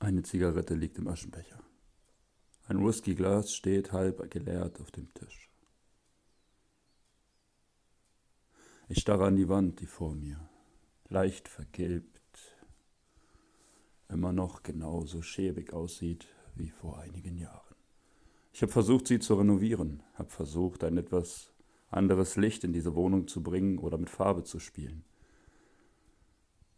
Eine 0.00 0.22
Zigarette 0.22 0.74
liegt 0.74 0.98
im 0.98 1.08
Aschenbecher. 1.08 1.60
Ein 2.66 2.86
Whiskyglas 2.86 3.52
steht 3.52 3.90
halb 3.92 4.30
geleert 4.30 4.80
auf 4.80 4.92
dem 4.92 5.12
Tisch. 5.12 5.50
Ich 8.88 9.00
starre 9.00 9.26
an 9.26 9.36
die 9.36 9.48
Wand, 9.48 9.80
die 9.80 9.86
vor 9.86 10.14
mir, 10.14 10.48
leicht 11.08 11.48
vergilbt, 11.48 12.20
immer 14.08 14.32
noch 14.32 14.62
genauso 14.62 15.20
schäbig 15.20 15.72
aussieht 15.72 16.28
wie 16.54 16.70
vor 16.70 16.98
einigen 16.98 17.36
Jahren. 17.36 17.74
Ich 18.52 18.62
habe 18.62 18.72
versucht, 18.72 19.08
sie 19.08 19.18
zu 19.18 19.34
renovieren, 19.34 20.02
habe 20.14 20.30
versucht, 20.30 20.84
ein 20.84 20.96
etwas 20.96 21.52
anderes 21.90 22.36
Licht 22.36 22.64
in 22.64 22.72
diese 22.72 22.94
Wohnung 22.94 23.26
zu 23.26 23.42
bringen 23.42 23.78
oder 23.78 23.98
mit 23.98 24.10
Farbe 24.10 24.44
zu 24.44 24.60
spielen. 24.60 25.04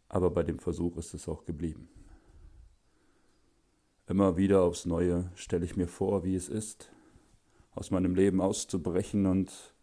Aber 0.09 0.31
bei 0.31 0.43
dem 0.43 0.59
Versuch 0.59 0.97
ist 0.97 1.13
es 1.13 1.29
auch 1.29 1.45
geblieben. 1.45 1.87
Immer 4.11 4.35
wieder 4.35 4.63
aufs 4.63 4.85
Neue 4.85 5.31
stelle 5.35 5.63
ich 5.63 5.77
mir 5.77 5.87
vor, 5.87 6.25
wie 6.25 6.35
es 6.35 6.49
ist, 6.49 6.91
aus 7.73 7.91
meinem 7.91 8.13
Leben 8.13 8.41
auszubrechen 8.41 9.25
und 9.25 9.73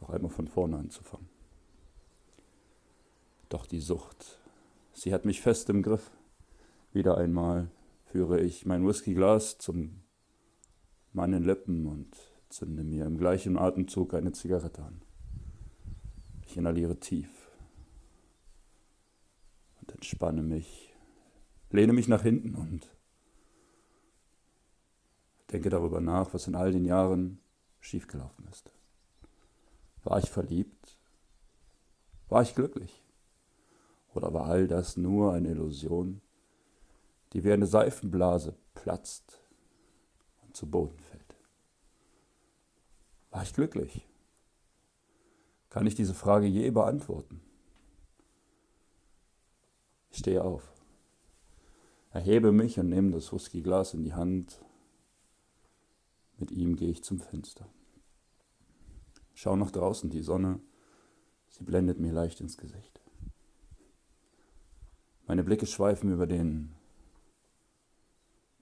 noch 0.00 0.10
einmal 0.10 0.32
von 0.32 0.48
vorne 0.48 0.76
anzufangen. 0.76 1.28
Doch 3.50 3.66
die 3.66 3.78
Sucht, 3.78 4.40
sie 4.92 5.14
hat 5.14 5.24
mich 5.24 5.40
fest 5.40 5.70
im 5.70 5.84
Griff. 5.84 6.10
Wieder 6.92 7.16
einmal 7.16 7.70
führe 8.06 8.40
ich 8.40 8.66
mein 8.66 8.84
Whiskyglas 8.84 9.56
zum 9.58 10.02
meinen 11.12 11.44
Lippen 11.44 11.86
und 11.86 12.08
zünde 12.48 12.82
mir 12.82 13.06
im 13.06 13.18
gleichen 13.18 13.56
Atemzug 13.56 14.14
eine 14.14 14.32
Zigarette 14.32 14.82
an. 14.82 15.00
Ich 16.44 16.56
inhaliere 16.56 16.98
tief 16.98 17.52
und 19.80 19.92
entspanne 19.92 20.42
mich, 20.42 20.92
lehne 21.70 21.92
mich 21.92 22.08
nach 22.08 22.22
hinten 22.24 22.56
und 22.56 22.90
denke 25.54 25.70
darüber 25.70 26.00
nach, 26.00 26.34
was 26.34 26.48
in 26.48 26.56
all 26.56 26.72
den 26.72 26.84
Jahren 26.84 27.38
schiefgelaufen 27.78 28.48
ist. 28.48 28.72
War 30.02 30.18
ich 30.18 30.28
verliebt? 30.28 30.98
War 32.28 32.42
ich 32.42 32.56
glücklich? 32.56 33.04
Oder 34.14 34.34
war 34.34 34.46
all 34.46 34.66
das 34.66 34.96
nur 34.96 35.32
eine 35.32 35.50
Illusion, 35.50 36.20
die 37.32 37.44
wie 37.44 37.52
eine 37.52 37.68
Seifenblase 37.68 38.56
platzt 38.74 39.40
und 40.42 40.56
zu 40.56 40.68
Boden 40.68 40.98
fällt? 40.98 41.36
War 43.30 43.44
ich 43.44 43.54
glücklich? 43.54 44.08
Kann 45.70 45.86
ich 45.86 45.94
diese 45.94 46.14
Frage 46.14 46.46
je 46.46 46.68
beantworten? 46.72 47.40
Ich 50.10 50.18
stehe 50.18 50.42
auf, 50.42 50.72
erhebe 52.10 52.50
mich 52.50 52.80
und 52.80 52.88
nehme 52.88 53.12
das 53.12 53.32
Whiskyglas 53.32 53.94
in 53.94 54.02
die 54.02 54.14
Hand. 54.14 54.64
Mit 56.38 56.50
ihm 56.50 56.76
gehe 56.76 56.90
ich 56.90 57.02
zum 57.02 57.20
Fenster. 57.20 57.68
Schau 59.34 59.56
nach 59.56 59.70
draußen, 59.70 60.10
die 60.10 60.20
Sonne, 60.20 60.60
sie 61.48 61.64
blendet 61.64 61.98
mir 61.98 62.12
leicht 62.12 62.40
ins 62.40 62.56
Gesicht. 62.56 63.00
Meine 65.26 65.44
Blicke 65.44 65.66
schweifen 65.66 66.12
über 66.12 66.26
den 66.26 66.74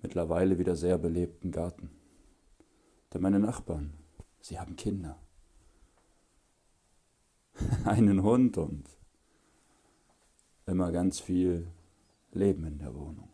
mittlerweile 0.02 0.58
wieder 0.58 0.76
sehr 0.76 0.98
belebten 0.98 1.50
Garten. 1.50 1.90
Denn 3.12 3.22
meine 3.22 3.38
Nachbarn, 3.38 3.94
sie 4.40 4.58
haben 4.58 4.76
Kinder. 4.76 5.18
Einen 7.84 8.22
Hund 8.22 8.58
und 8.58 8.84
immer 10.66 10.92
ganz 10.92 11.20
viel 11.20 11.70
Leben 12.32 12.64
in 12.64 12.78
der 12.78 12.94
Wohnung. 12.94 13.31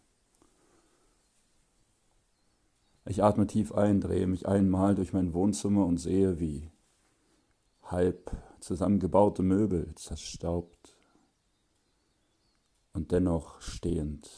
Ich 3.09 3.25
atme 3.25 3.47
tief 3.47 3.73
ein, 3.73 4.03
drehe 4.03 4.27
mich 4.27 4.47
einmal 4.47 4.95
durch 4.95 5.15
mein 5.15 5.33
Wohnzimmer 5.33 5.87
und 5.87 5.97
sehe, 5.97 6.39
wie 6.41 6.71
halb 7.83 8.37
zusammengebaute 8.61 9.43
Möbel 9.43 9.95
zerstaubt 9.95 10.95
und 12.93 13.11
dennoch 13.11 13.63
stehend 13.63 14.29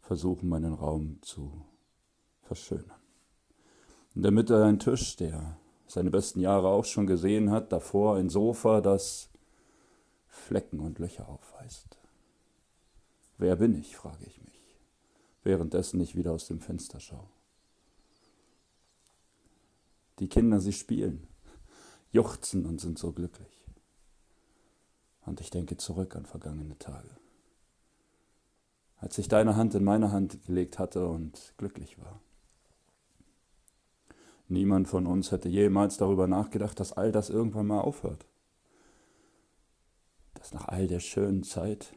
versuchen, 0.00 0.48
meinen 0.48 0.72
Raum 0.72 1.18
zu 1.20 1.66
verschönern. 2.40 3.02
In 4.14 4.22
der 4.22 4.32
Mitte 4.32 4.64
ein 4.64 4.78
Tisch, 4.78 5.16
der 5.16 5.58
seine 5.86 6.10
besten 6.10 6.40
Jahre 6.40 6.68
auch 6.68 6.86
schon 6.86 7.06
gesehen 7.06 7.50
hat, 7.50 7.70
davor 7.70 8.16
ein 8.16 8.30
Sofa, 8.30 8.80
das 8.80 9.28
Flecken 10.26 10.80
und 10.80 10.98
Löcher 10.98 11.28
aufweist. 11.28 11.98
Wer 13.36 13.56
bin 13.56 13.74
ich, 13.74 13.94
frage 13.94 14.24
ich 14.24 14.40
mich, 14.40 14.55
währenddessen 15.46 16.00
ich 16.00 16.16
wieder 16.16 16.32
aus 16.32 16.48
dem 16.48 16.60
Fenster 16.60 16.98
schaue. 16.98 17.28
Die 20.18 20.28
Kinder, 20.28 20.60
sie 20.60 20.72
spielen, 20.72 21.28
juchzen 22.10 22.66
und 22.66 22.80
sind 22.80 22.98
so 22.98 23.12
glücklich. 23.12 23.64
Und 25.24 25.40
ich 25.40 25.50
denke 25.50 25.76
zurück 25.76 26.16
an 26.16 26.26
vergangene 26.26 26.76
Tage. 26.78 27.10
Als 28.98 29.18
ich 29.18 29.28
deine 29.28 29.56
Hand 29.56 29.74
in 29.74 29.84
meine 29.84 30.10
Hand 30.10 30.44
gelegt 30.46 30.80
hatte 30.80 31.06
und 31.06 31.54
glücklich 31.58 31.98
war. 31.98 32.20
Niemand 34.48 34.88
von 34.88 35.06
uns 35.06 35.30
hätte 35.30 35.48
jemals 35.48 35.96
darüber 35.96 36.26
nachgedacht, 36.26 36.80
dass 36.80 36.92
all 36.92 37.12
das 37.12 37.30
irgendwann 37.30 37.66
mal 37.68 37.80
aufhört. 37.80 38.26
Dass 40.34 40.52
nach 40.52 40.66
all 40.68 40.88
der 40.88 41.00
schönen 41.00 41.44
Zeit 41.44 41.92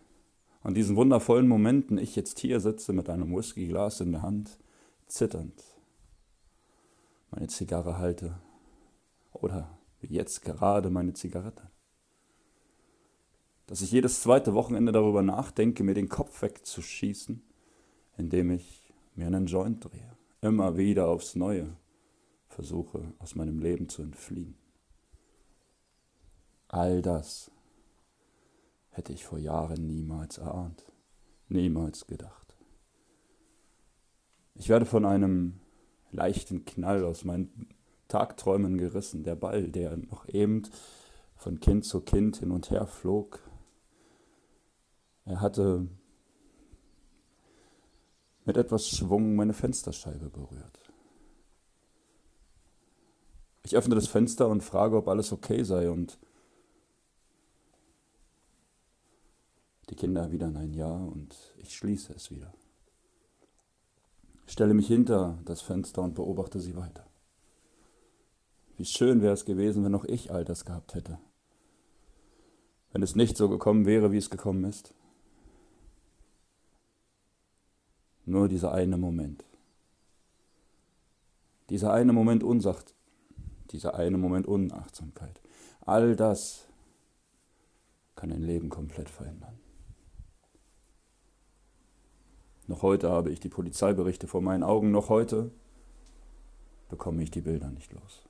und 0.64 0.76
diesen 0.76 0.96
wundervollen 0.96 1.48
Momenten 1.48 1.98
ich 1.98 2.16
jetzt 2.16 2.40
hier 2.40 2.60
sitze 2.60 2.94
mit 2.94 3.10
einem 3.10 3.36
Whiskyglas 3.36 4.02
in 4.02 4.12
der 4.12 4.22
Hand, 4.22 4.60
zitternd, 5.08 5.64
meine 7.32 7.48
Zigarre 7.48 7.98
halte 7.98 8.40
oder 9.32 9.78
wie 10.02 10.14
jetzt 10.14 10.42
gerade 10.42 10.90
meine 10.90 11.14
Zigarette 11.14 11.70
dass 13.70 13.82
ich 13.82 13.92
jedes 13.92 14.22
zweite 14.22 14.56
Wochenende 14.56 14.92
darüber 14.92 15.22
nachdenke, 15.22 15.84
mir 15.84 15.94
den 15.94 16.10
Kopf 16.10 16.42
wegzuschießen, 16.42 17.40
indem 18.18 18.50
ich 18.50 18.92
mir 19.14 19.28
einen 19.28 19.46
Joint 19.46 19.86
drehe. 19.86 20.18
Immer 20.42 20.76
wieder 20.76 21.08
aufs 21.08 21.36
Neue 21.36 21.78
versuche, 22.48 23.14
aus 23.20 23.36
meinem 23.36 23.60
Leben 23.60 23.88
zu 23.88 24.02
entfliehen. 24.02 24.58
All 26.68 27.04
das 27.04 27.52
hätte 29.00 29.14
ich 29.14 29.24
vor 29.24 29.40
Jahren 29.40 29.88
niemals 29.88 30.40
erahnt, 30.40 30.84
niemals 31.48 32.06
gedacht. 32.06 32.58
Ich 34.56 34.68
werde 34.68 34.86
von 34.86 35.06
einem 35.06 35.62
leichten 36.12 36.66
Knall 36.66 37.06
aus 37.06 37.24
meinen 37.24 37.70
Tagträumen 38.10 38.78
gerissen. 38.78 39.24
Der 39.24 39.36
Ball, 39.36 39.70
der 39.70 39.96
noch 39.96 40.28
eben 40.28 40.64
von 41.38 41.62
Kind 41.62 41.86
zu 41.86 42.02
Kind 42.02 42.38
hin 42.38 42.52
und 42.52 42.72
her 42.72 42.86
flog, 42.88 43.40
er 45.24 45.40
hatte 45.40 45.88
mit 48.44 48.58
etwas 48.58 48.90
Schwung 48.90 49.36
meine 49.36 49.54
Fensterscheibe 49.54 50.30
berührt. 50.30 50.92
Ich 53.64 53.78
öffne 53.78 53.96
das 53.96 54.08
Fenster 54.08 54.50
und 54.50 54.62
frage, 54.62 54.98
ob 54.98 55.08
alles 55.08 55.32
okay 55.32 55.64
sei 55.64 55.90
und 55.90 56.20
die 59.90 59.96
Kinder 59.96 60.22
erwidern 60.22 60.56
ein 60.58 60.74
Ja 60.74 60.94
und 60.94 61.36
ich 61.58 61.76
schließe 61.76 62.14
es 62.14 62.30
wieder. 62.30 62.54
Ich 64.46 64.54
stelle 64.54 64.74
mich 64.74 64.88
hinter 64.88 65.40
das 65.46 65.62
Fenster 65.62 66.02
und 66.02 66.16
beobachte 66.16 66.60
sie 66.60 66.76
weiter. 66.76 67.06
Wie 68.78 68.86
schön 68.86 69.22
wäre 69.22 69.34
es 69.34 69.46
gewesen, 69.46 69.84
wenn 69.84 69.96
auch 69.96 70.06
ich 70.06 70.32
all 70.32 70.46
das 70.46 70.66
gehabt 70.66 70.96
hätte. 70.96 71.20
Wenn 72.92 73.04
es 73.04 73.16
nicht 73.16 73.38
so 73.38 73.50
gekommen 73.50 73.86
wäre, 73.86 74.12
wie 74.12 74.18
es 74.18 74.30
gekommen 74.30 74.64
ist. 74.64 74.94
Nur 78.26 78.48
dieser 78.48 78.72
eine 78.72 78.98
Moment. 78.98 79.44
Dieser 81.70 81.94
eine 81.94 82.14
Moment 82.14 82.44
Unsacht, 82.44 82.96
dieser 83.72 83.96
eine 83.96 84.18
Moment 84.18 84.48
Unachtsamkeit. 84.48 85.40
All 85.82 86.16
das 86.16 86.68
kann 88.16 88.32
ein 88.32 88.42
Leben 88.42 88.70
komplett 88.70 89.10
verändern. 89.10 89.60
Noch 92.70 92.84
heute 92.84 93.10
habe 93.10 93.32
ich 93.32 93.40
die 93.40 93.50
Polizeiberichte 93.50 94.28
vor 94.28 94.42
meinen 94.42 94.62
Augen, 94.62 94.92
noch 94.92 95.10
heute 95.10 95.50
bekomme 96.88 97.24
ich 97.24 97.32
die 97.32 97.42
Bilder 97.42 97.72
nicht 97.72 97.92
los. 97.94 98.30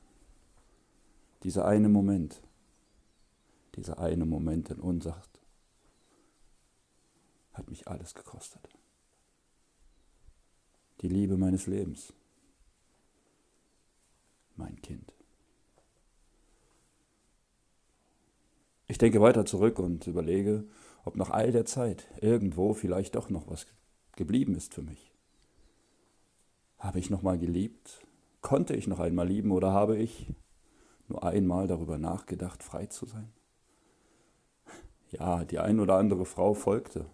Dieser 1.44 1.66
eine 1.66 1.90
Moment, 1.90 2.42
dieser 3.76 4.00
eine 4.00 4.26
Moment 4.26 4.70
in 4.70 4.80
Unsacht 4.80 5.42
hat 7.52 7.70
mich 7.70 7.90
alles 7.90 8.14
gekostet 8.14 8.70
die 11.02 11.10
Liebe 11.10 11.36
meines 11.36 11.68
Lebens, 11.68 12.14
mein 14.56 14.82
Kind. 14.82 15.14
Ich 18.88 18.98
denke 18.98 19.22
weiter 19.22 19.46
zurück 19.46 19.80
und 19.80 20.08
überlege, 20.08 20.66
ob 21.04 21.18
nach 21.18 21.30
all 21.30 21.52
der 21.52 21.66
Zeit 21.66 22.08
irgendwo 22.22 22.74
vielleicht 22.74 23.16
doch 23.16 23.30
noch 23.30 23.50
was 23.50 23.66
geblieben 24.20 24.54
ist 24.54 24.74
für 24.74 24.82
mich. 24.82 25.14
Habe 26.78 27.00
ich 27.00 27.10
noch 27.10 27.24
mal 27.24 27.40
geliebt? 27.40 28.06
Konnte 28.42 28.76
ich 28.76 28.86
noch 28.86 29.00
einmal 29.00 29.28
lieben 29.28 29.52
oder 29.52 29.72
habe 29.72 29.98
ich 29.98 30.34
nur 31.08 31.24
einmal 31.24 31.68
darüber 31.68 31.98
nachgedacht, 31.98 32.62
frei 32.62 32.86
zu 32.86 33.06
sein? 33.06 33.32
Ja, 35.10 35.46
die 35.46 35.58
ein 35.58 35.80
oder 35.80 35.96
andere 35.96 36.26
Frau 36.26 36.54
folgte, 36.54 37.06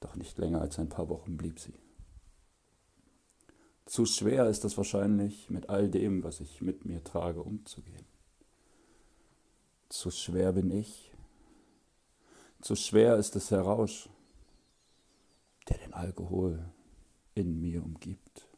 doch 0.00 0.16
nicht 0.16 0.36
länger 0.36 0.60
als 0.60 0.78
ein 0.78 0.88
paar 0.88 1.08
Wochen 1.08 1.36
blieb 1.36 1.60
sie. 1.60 1.74
Zu 3.86 4.04
schwer 4.04 4.48
ist 4.48 4.64
es 4.64 4.76
wahrscheinlich, 4.76 5.48
mit 5.48 5.68
all 5.68 5.88
dem, 5.88 6.24
was 6.24 6.40
ich 6.40 6.60
mit 6.60 6.84
mir 6.84 7.04
trage, 7.04 7.40
umzugehen. 7.40 8.04
Zu 9.88 10.10
schwer 10.10 10.52
bin 10.52 10.72
ich. 10.72 11.12
Zu 12.60 12.74
schwer 12.74 13.16
ist 13.16 13.36
es 13.36 13.48
der 13.48 13.60
Rausch, 13.60 14.08
der 15.68 15.78
den 15.78 15.94
Alkohol 15.94 16.64
in 17.34 17.60
mir 17.60 17.82
umgibt. 17.82 18.48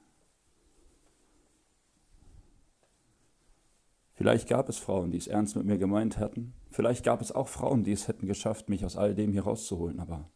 Vielleicht 4.15 4.49
gab 4.49 4.69
es 4.69 4.79
Frauen, 4.79 5.11
die 5.11 5.19
es 5.19 5.27
ernst 5.27 5.57
mit 5.57 5.67
mir 5.67 5.77
gemeint 5.77 6.19
hätten. 6.19 6.55
Vielleicht 6.71 7.05
gab 7.05 7.21
es 7.21 7.33
auch 7.33 7.49
Frauen, 7.49 7.85
die 7.85 7.93
es 7.93 8.09
hätten 8.09 8.27
geschafft, 8.27 8.69
mich 8.69 8.85
aus 8.85 8.97
all 8.97 9.15
dem 9.15 9.33
hier 9.33 9.45
rauszuholen. 9.45 10.01
Aber 10.01 10.31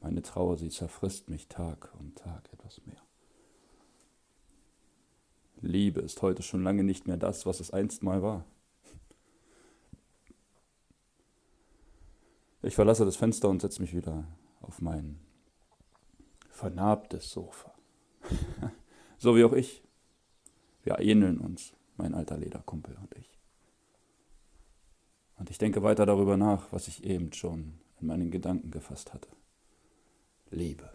meine 0.00 0.22
Trauer, 0.22 0.56
sie 0.56 0.68
zerfrisst 0.68 1.28
mich 1.28 1.48
Tag 1.48 1.92
um 1.98 2.14
Tag 2.14 2.48
etwas 2.52 2.80
mehr. 2.86 3.02
Liebe 5.60 6.00
ist 6.00 6.22
heute 6.22 6.42
schon 6.42 6.62
lange 6.62 6.84
nicht 6.84 7.06
mehr 7.06 7.16
das, 7.16 7.44
was 7.44 7.60
es 7.60 7.72
einst 7.72 8.02
mal 8.02 8.22
war. 8.22 8.44
Ich 12.62 12.76
verlasse 12.76 13.04
das 13.04 13.16
Fenster 13.16 13.48
und 13.48 13.60
setze 13.62 13.80
mich 13.82 13.94
wieder 13.94 14.24
auf 14.72 14.80
mein 14.80 15.18
vernarbtes 16.48 17.30
Sofa. 17.30 17.74
so 19.18 19.36
wie 19.36 19.44
auch 19.44 19.52
ich. 19.52 19.82
Wir 20.82 20.98
ähneln 20.98 21.38
uns 21.40 21.74
mein 21.98 22.14
alter 22.14 22.38
Lederkumpel 22.38 22.96
und 22.96 23.14
ich. 23.18 23.38
Und 25.36 25.50
ich 25.50 25.58
denke 25.58 25.82
weiter 25.82 26.06
darüber 26.06 26.38
nach, 26.38 26.72
was 26.72 26.88
ich 26.88 27.04
eben 27.04 27.34
schon 27.34 27.74
in 28.00 28.06
meinen 28.06 28.30
Gedanken 28.30 28.70
gefasst 28.70 29.12
hatte. 29.12 29.28
Liebe. 30.50 30.88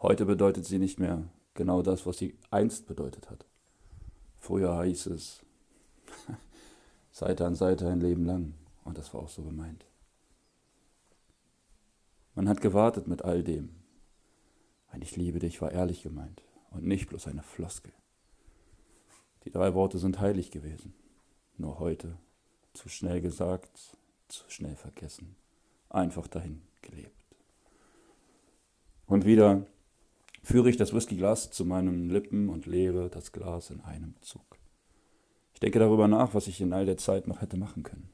Heute 0.00 0.26
bedeutet 0.26 0.64
sie 0.64 0.80
nicht 0.80 0.98
mehr 0.98 1.22
genau 1.54 1.80
das, 1.82 2.06
was 2.06 2.18
sie 2.18 2.36
einst 2.50 2.86
bedeutet 2.86 3.30
hat. 3.30 3.46
Früher 4.40 4.82
hieß 4.82 5.06
es 5.06 5.44
Seite 7.12 7.46
an 7.46 7.54
Seite 7.54 7.88
ein 7.88 8.00
Leben 8.00 8.26
lang 8.26 8.54
und 8.82 8.98
das 8.98 9.14
war 9.14 9.22
auch 9.22 9.28
so 9.28 9.44
gemeint. 9.44 9.86
Man 12.34 12.48
hat 12.48 12.60
gewartet 12.60 13.06
mit 13.06 13.22
all 13.22 13.42
dem. 13.42 13.70
Ein 14.88 15.02
Ich 15.02 15.16
liebe 15.16 15.38
dich 15.38 15.60
war 15.60 15.72
ehrlich 15.72 16.02
gemeint 16.02 16.42
und 16.70 16.84
nicht 16.84 17.08
bloß 17.08 17.26
eine 17.26 17.42
Floskel. 17.42 17.92
Die 19.44 19.50
drei 19.50 19.74
Worte 19.74 19.98
sind 19.98 20.20
heilig 20.20 20.50
gewesen. 20.50 20.94
Nur 21.58 21.78
heute 21.78 22.16
zu 22.72 22.88
schnell 22.88 23.20
gesagt, 23.20 23.96
zu 24.28 24.44
schnell 24.48 24.76
vergessen, 24.76 25.36
einfach 25.90 26.26
dahin 26.26 26.62
gelebt. 26.80 27.10
Und 29.06 29.26
wieder 29.26 29.66
führe 30.42 30.70
ich 30.70 30.76
das 30.78 30.94
Whiskyglas 30.94 31.50
zu 31.50 31.66
meinen 31.66 32.08
Lippen 32.08 32.48
und 32.48 32.66
leere 32.66 33.10
das 33.10 33.32
Glas 33.32 33.70
in 33.70 33.80
einem 33.82 34.14
Zug. 34.22 34.58
Ich 35.52 35.60
denke 35.60 35.78
darüber 35.78 36.08
nach, 36.08 36.32
was 36.34 36.46
ich 36.46 36.60
in 36.60 36.72
all 36.72 36.86
der 36.86 36.96
Zeit 36.96 37.26
noch 37.26 37.42
hätte 37.42 37.58
machen 37.58 37.82
können. 37.82 38.08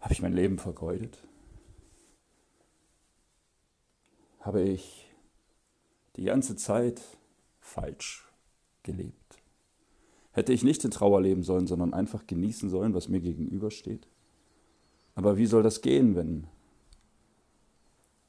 Habe 0.00 0.12
ich 0.12 0.22
mein 0.22 0.34
Leben 0.34 0.58
vergeudet? 0.58 1.22
Habe 4.46 4.62
ich 4.62 5.12
die 6.14 6.22
ganze 6.22 6.54
Zeit 6.54 7.02
falsch 7.58 8.30
gelebt. 8.84 9.38
Hätte 10.30 10.52
ich 10.52 10.62
nicht 10.62 10.84
in 10.84 10.92
Trauer 10.92 11.20
leben 11.20 11.42
sollen, 11.42 11.66
sondern 11.66 11.92
einfach 11.92 12.28
genießen 12.28 12.70
sollen, 12.70 12.94
was 12.94 13.08
mir 13.08 13.18
gegenübersteht? 13.18 14.06
Aber 15.16 15.36
wie 15.36 15.46
soll 15.46 15.64
das 15.64 15.80
gehen, 15.80 16.14
wenn 16.14 16.46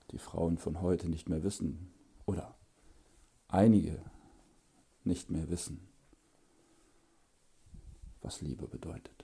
die 0.10 0.18
Frauen 0.18 0.58
von 0.58 0.82
heute 0.82 1.08
nicht 1.08 1.30
mehr 1.30 1.44
wissen 1.44 1.92
oder 2.26 2.56
einige 3.48 4.02
nicht 5.04 5.30
mehr 5.30 5.52
wissen, 5.52 5.88
was 8.24 8.42
Liebe 8.42 8.68
bedeutet? 8.68 9.24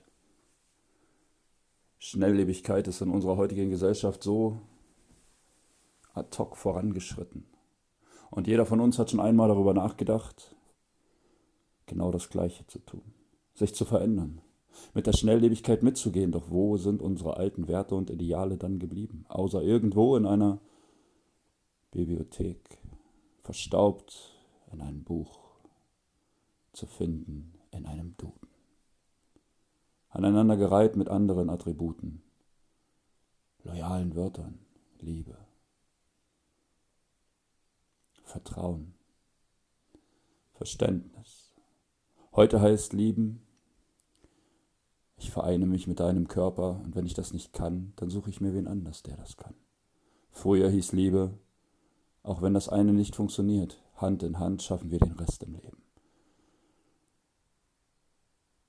Schnelllebigkeit 1.98 2.86
ist 2.86 3.00
in 3.00 3.10
unserer 3.10 3.36
heutigen 3.36 3.70
Gesellschaft 3.70 4.22
so 4.22 4.60
ad 6.14 6.36
hoc 6.38 6.56
vorangeschritten. 6.56 7.44
Und 8.30 8.46
jeder 8.46 8.66
von 8.66 8.80
uns 8.80 8.98
hat 8.98 9.10
schon 9.10 9.20
einmal 9.20 9.48
darüber 9.48 9.74
nachgedacht, 9.74 10.56
genau 11.86 12.10
das 12.10 12.30
Gleiche 12.30 12.66
zu 12.66 12.78
tun, 12.78 13.02
sich 13.54 13.74
zu 13.74 13.84
verändern, 13.84 14.40
mit 14.94 15.06
der 15.06 15.12
Schnelllebigkeit 15.12 15.82
mitzugehen. 15.82 16.32
Doch 16.32 16.50
wo 16.50 16.76
sind 16.76 17.02
unsere 17.02 17.36
alten 17.36 17.68
Werte 17.68 17.94
und 17.94 18.10
Ideale 18.10 18.56
dann 18.56 18.78
geblieben? 18.78 19.24
Außer 19.28 19.62
irgendwo 19.62 20.16
in 20.16 20.26
einer 20.26 20.60
Bibliothek, 21.90 22.78
verstaubt 23.42 24.32
in 24.72 24.80
einem 24.80 25.04
Buch, 25.04 25.38
zu 26.72 26.86
finden 26.86 27.52
in 27.70 27.86
einem 27.86 28.16
Duden. 28.16 28.48
Aneinandergereiht 30.08 30.96
mit 30.96 31.08
anderen 31.08 31.50
Attributen, 31.50 32.22
loyalen 33.62 34.14
Wörtern, 34.16 34.58
Liebe, 35.00 35.36
Vertrauen, 38.24 38.94
Verständnis, 40.52 41.44
Heute 42.36 42.60
heißt 42.60 42.94
lieben, 42.94 43.46
ich 45.16 45.30
vereine 45.30 45.66
mich 45.66 45.86
mit 45.86 46.00
deinem 46.00 46.26
Körper 46.26 46.80
und 46.82 46.96
wenn 46.96 47.06
ich 47.06 47.14
das 47.14 47.32
nicht 47.32 47.52
kann, 47.52 47.92
dann 47.94 48.10
suche 48.10 48.28
ich 48.28 48.40
mir 48.40 48.52
wen 48.54 48.66
anders, 48.66 49.04
der 49.04 49.16
das 49.16 49.36
kann. 49.36 49.54
Früher 50.32 50.68
hieß 50.68 50.90
Liebe, 50.90 51.38
auch 52.24 52.42
wenn 52.42 52.52
das 52.52 52.68
eine 52.68 52.92
nicht 52.92 53.14
funktioniert, 53.14 53.80
Hand 53.94 54.24
in 54.24 54.40
Hand 54.40 54.64
schaffen 54.64 54.90
wir 54.90 54.98
den 54.98 55.12
Rest 55.12 55.44
im 55.44 55.54
Leben. 55.54 55.80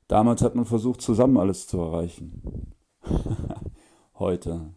Damals 0.08 0.44
hat 0.44 0.54
man 0.54 0.66
versucht, 0.66 1.01
zusammen 1.01 1.38
alles 1.38 1.66
zu 1.66 1.80
erreichen. 1.80 2.75
Heute 4.13 4.75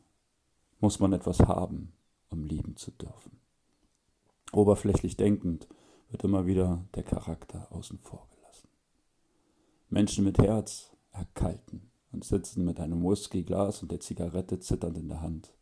muss 0.81 0.99
man 0.99 1.13
etwas 1.13 1.41
haben, 1.41 1.93
um 2.31 2.43
lieben 2.45 2.77
zu 2.77 2.91
dürfen. 2.93 3.38
Oberflächlich 4.53 5.17
denkend 5.17 5.69
wird 6.11 6.25
immer 6.25 6.47
wieder 6.47 6.85
der 6.95 7.03
Charakter 7.03 7.71
außen 7.71 7.99
vor 7.99 8.29
gelassen. 8.31 8.69
Menschen 9.91 10.25
mit 10.25 10.39
Herz 10.39 10.97
erkalten 11.13 11.91
und 12.13 12.25
sitzen 12.25 12.65
mit 12.65 12.81
einem 12.81 13.03
Whiskyglas 13.03 13.83
und 13.83 13.93
der 13.93 14.01
Zigarette 14.01 14.59
zitternd 14.59 14.97
in 14.97 15.09
der 15.09 15.21
Hand 15.21 15.53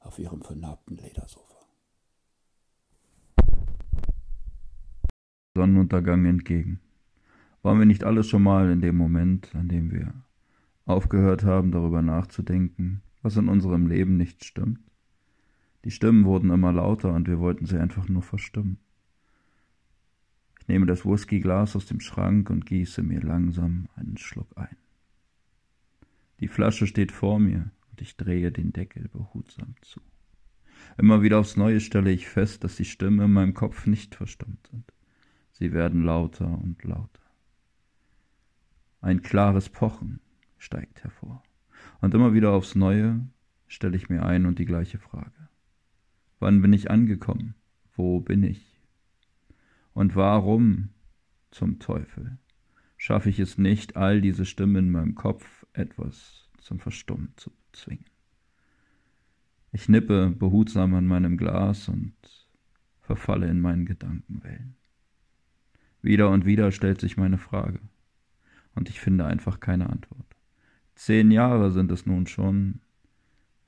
auf 0.00 0.18
ihrem 0.18 0.42
vernarbten 0.42 0.96
Ledersofa. 0.96 1.54
Sonnenuntergang 5.56 6.24
entgegen. 6.26 6.80
Waren 7.62 7.78
wir 7.78 7.86
nicht 7.86 8.04
alle 8.04 8.24
schon 8.24 8.42
mal 8.42 8.70
in 8.70 8.80
dem 8.80 8.96
Moment, 8.96 9.54
an 9.54 9.68
dem 9.68 9.90
wir 9.92 10.12
aufgehört 10.84 11.44
haben, 11.44 11.70
darüber 11.70 12.02
nachzudenken, 12.02 13.02
was 13.22 13.36
in 13.36 13.48
unserem 13.48 13.86
Leben 13.86 14.16
nicht 14.16 14.44
stimmt? 14.44 14.80
Die 15.84 15.90
Stimmen 15.90 16.24
wurden 16.24 16.50
immer 16.50 16.72
lauter 16.72 17.12
und 17.12 17.28
wir 17.28 17.38
wollten 17.38 17.66
sie 17.66 17.78
einfach 17.78 18.08
nur 18.08 18.22
verstimmen. 18.22 18.78
Ich 20.60 20.68
nehme 20.68 20.86
das 20.86 21.04
Whiskyglas 21.04 21.76
aus 21.76 21.84
dem 21.84 22.00
Schrank 22.00 22.48
und 22.48 22.64
gieße 22.64 23.02
mir 23.02 23.20
langsam 23.20 23.88
einen 23.94 24.16
Schluck 24.16 24.48
ein. 24.56 24.76
Die 26.40 26.48
Flasche 26.48 26.86
steht 26.86 27.12
vor 27.12 27.38
mir 27.38 27.70
und 27.90 28.00
ich 28.00 28.16
drehe 28.16 28.50
den 28.50 28.72
Deckel 28.72 29.08
behutsam 29.08 29.74
zu. 29.82 30.00
Immer 30.96 31.22
wieder 31.22 31.38
aufs 31.38 31.58
Neue 31.58 31.80
stelle 31.80 32.10
ich 32.10 32.28
fest, 32.28 32.64
dass 32.64 32.76
die 32.76 32.86
Stimmen 32.86 33.20
in 33.20 33.32
meinem 33.32 33.54
Kopf 33.54 33.86
nicht 33.86 34.14
verstummt 34.14 34.66
sind. 34.70 34.90
Sie 35.52 35.72
werden 35.72 36.02
lauter 36.02 36.46
und 36.46 36.82
lauter. 36.82 37.20
Ein 39.02 39.20
klares 39.20 39.68
Pochen 39.68 40.20
steigt 40.56 41.04
hervor. 41.04 41.42
Und 42.00 42.14
immer 42.14 42.32
wieder 42.32 42.52
aufs 42.52 42.74
Neue 42.74 43.20
stelle 43.68 43.96
ich 43.96 44.08
mir 44.08 44.24
ein 44.24 44.46
und 44.46 44.58
die 44.58 44.64
gleiche 44.64 44.98
Frage. 44.98 45.43
Wann 46.38 46.62
bin 46.62 46.72
ich 46.72 46.90
angekommen? 46.90 47.54
Wo 47.96 48.20
bin 48.20 48.42
ich? 48.42 48.80
Und 49.92 50.16
warum 50.16 50.90
zum 51.50 51.78
Teufel 51.78 52.38
schaffe 52.96 53.30
ich 53.30 53.38
es 53.38 53.58
nicht, 53.58 53.96
all 53.96 54.20
diese 54.20 54.44
Stimmen 54.44 54.76
in 54.86 54.90
meinem 54.90 55.14
Kopf 55.14 55.66
etwas 55.72 56.48
zum 56.58 56.80
Verstummen 56.80 57.32
zu 57.36 57.52
zwingen? 57.72 58.06
Ich 59.72 59.88
nippe 59.88 60.30
behutsam 60.30 60.94
an 60.94 61.06
meinem 61.06 61.36
Glas 61.36 61.88
und 61.88 62.14
verfalle 63.00 63.48
in 63.48 63.60
meinen 63.60 63.86
Gedankenwellen. 63.86 64.76
Wieder 66.00 66.30
und 66.30 66.44
wieder 66.44 66.70
stellt 66.70 67.00
sich 67.00 67.16
meine 67.16 67.38
Frage, 67.38 67.80
und 68.74 68.88
ich 68.88 69.00
finde 69.00 69.26
einfach 69.26 69.60
keine 69.60 69.90
Antwort. 69.90 70.26
Zehn 70.94 71.30
Jahre 71.30 71.70
sind 71.70 71.90
es 71.90 72.06
nun 72.06 72.26
schon, 72.26 72.80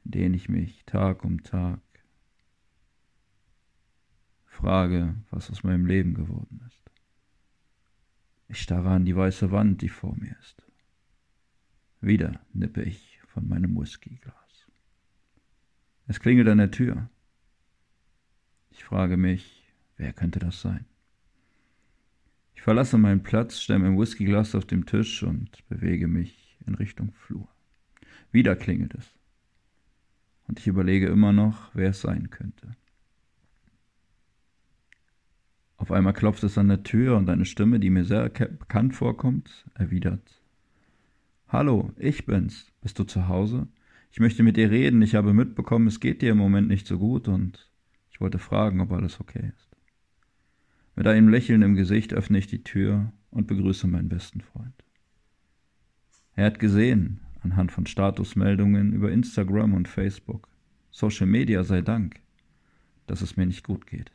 in 0.05 0.11
dehne 0.11 0.37
ich 0.37 0.49
mich 0.49 0.85
Tag 0.85 1.25
um 1.25 1.43
Tag, 1.43 1.81
frage, 4.57 5.15
was 5.31 5.51
aus 5.51 5.63
meinem 5.63 5.87
Leben 5.87 6.15
geworden 6.15 6.61
ist. 6.67 6.91
Ich 8.49 8.63
starre 8.63 8.91
an 8.91 9.05
die 9.05 9.15
weiße 9.15 9.51
Wand, 9.51 9.83
die 9.83 9.89
vor 9.89 10.17
mir 10.17 10.37
ist. 10.41 10.63
Wieder 12.01 12.41
nippe 12.53 12.83
ich 12.83 13.21
von 13.27 13.49
meinem 13.49 13.77
Whiskyglas. 13.77 14.35
Es 16.09 16.21
klingelt 16.21 16.49
an 16.49 16.59
der 16.59 16.71
Tür. 16.71 17.11
Ich 18.71 18.85
frage 18.85 19.17
mich, 19.17 19.73
wer 19.97 20.13
könnte 20.13 20.39
das 20.39 20.61
sein? 20.61 20.87
Ich 22.55 22.63
verlasse 22.63 22.99
meinen 22.99 23.23
Platz, 23.23 23.61
stelle 23.61 23.81
mein 23.81 23.99
Whiskyglas 23.99 24.55
auf 24.55 24.65
dem 24.65 24.87
Tisch 24.87 25.23
und 25.23 25.69
bewege 25.69 26.09
mich 26.09 26.57
in 26.67 26.75
Richtung 26.75 27.13
Flur. 27.13 27.49
Wieder 28.33 28.57
klingelt 28.57 28.95
es. 28.95 29.07
Und 30.49 30.61
ich 30.61 30.67
überlege 30.67 31.09
immer 31.09 31.33
noch, 31.33 31.75
wer 31.75 31.91
es 31.91 32.01
sein 32.01 32.31
könnte. 32.31 32.77
Auf 35.77 35.93
einmal 35.93 36.15
klopft 36.15 36.43
es 36.45 36.59
an 36.59 36.69
der 36.69 36.83
Tür 36.83 37.17
und 37.17 37.29
eine 37.29 37.45
Stimme, 37.45 37.79
die 37.79 37.91
mir 37.91 38.05
sehr 38.05 38.29
bekannt 38.29 38.95
vorkommt, 38.95 39.67
erwidert 39.75 40.41
Hallo, 41.49 41.93
ich 41.97 42.27
bin's. 42.27 42.73
Bist 42.83 42.99
du 42.99 43.05
zu 43.05 43.29
Hause? 43.29 43.69
Ich 44.11 44.19
möchte 44.19 44.43
mit 44.43 44.57
dir 44.57 44.71
reden. 44.71 45.01
Ich 45.03 45.15
habe 45.15 45.33
mitbekommen, 45.33 45.87
es 45.87 46.01
geht 46.01 46.21
dir 46.23 46.33
im 46.33 46.39
Moment 46.39 46.67
nicht 46.67 46.87
so 46.87 46.99
gut 46.99 47.29
und 47.29 47.71
ich 48.11 48.21
wollte 48.21 48.39
fragen, 48.39 48.81
ob 48.81 48.91
alles 48.91 49.21
okay 49.21 49.53
ist. 49.55 49.69
Mit 50.97 51.07
einem 51.07 51.29
Lächeln 51.29 51.63
im 51.63 51.75
Gesicht 51.75 52.15
öffne 52.15 52.39
ich 52.39 52.47
die 52.47 52.65
Tür 52.65 53.13
und 53.31 53.47
begrüße 53.47 53.87
meinen 53.87 54.09
besten 54.09 54.41
Freund. 54.41 54.73
Er 56.35 56.47
hat 56.47 56.59
gesehen, 56.59 57.21
anhand 57.43 57.71
von 57.71 57.87
Statusmeldungen 57.87 58.93
über 58.93 59.13
Instagram 59.13 59.75
und 59.75 59.87
Facebook, 59.87 60.49
Social 60.91 61.27
Media 61.27 61.63
sei 61.63 61.83
Dank, 61.83 62.21
dass 63.07 63.21
es 63.21 63.37
mir 63.37 63.47
nicht 63.47 63.63
gut 63.63 63.87
geht, 63.87 64.11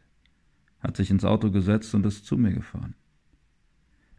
hat 0.82 0.98
sich 0.98 1.10
ins 1.12 1.26
Auto 1.26 1.52
gesetzt 1.52 1.94
und 1.96 2.06
ist 2.06 2.26
zu 2.26 2.38
mir 2.38 2.52
gefahren. 2.52 2.96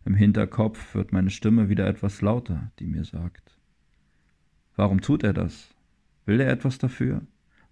Im 0.05 0.15
Hinterkopf 0.15 0.95
wird 0.95 1.13
meine 1.13 1.31
Stimme 1.31 1.69
wieder 1.69 1.87
etwas 1.87 2.23
lauter, 2.23 2.73
die 2.79 2.87
mir 2.87 3.05
sagt, 3.05 3.57
warum 4.75 5.01
tut 5.01 5.23
er 5.23 5.33
das? 5.33 5.75
Will 6.27 6.41
er 6.41 6.51
etwas 6.51 6.79
dafür? 6.79 7.23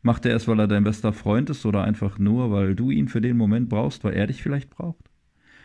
Macht 0.02 0.24
er 0.26 0.34
es, 0.34 0.48
weil 0.48 0.60
er 0.60 0.68
dein 0.68 0.84
bester 0.84 1.12
Freund 1.12 1.50
ist 1.50 1.66
oder 1.66 1.84
einfach 1.84 2.18
nur, 2.18 2.50
weil 2.50 2.74
du 2.74 2.90
ihn 2.90 3.08
für 3.08 3.20
den 3.20 3.36
Moment 3.36 3.68
brauchst, 3.68 4.02
weil 4.04 4.14
er 4.14 4.26
dich 4.26 4.42
vielleicht 4.42 4.70
braucht? 4.70 5.10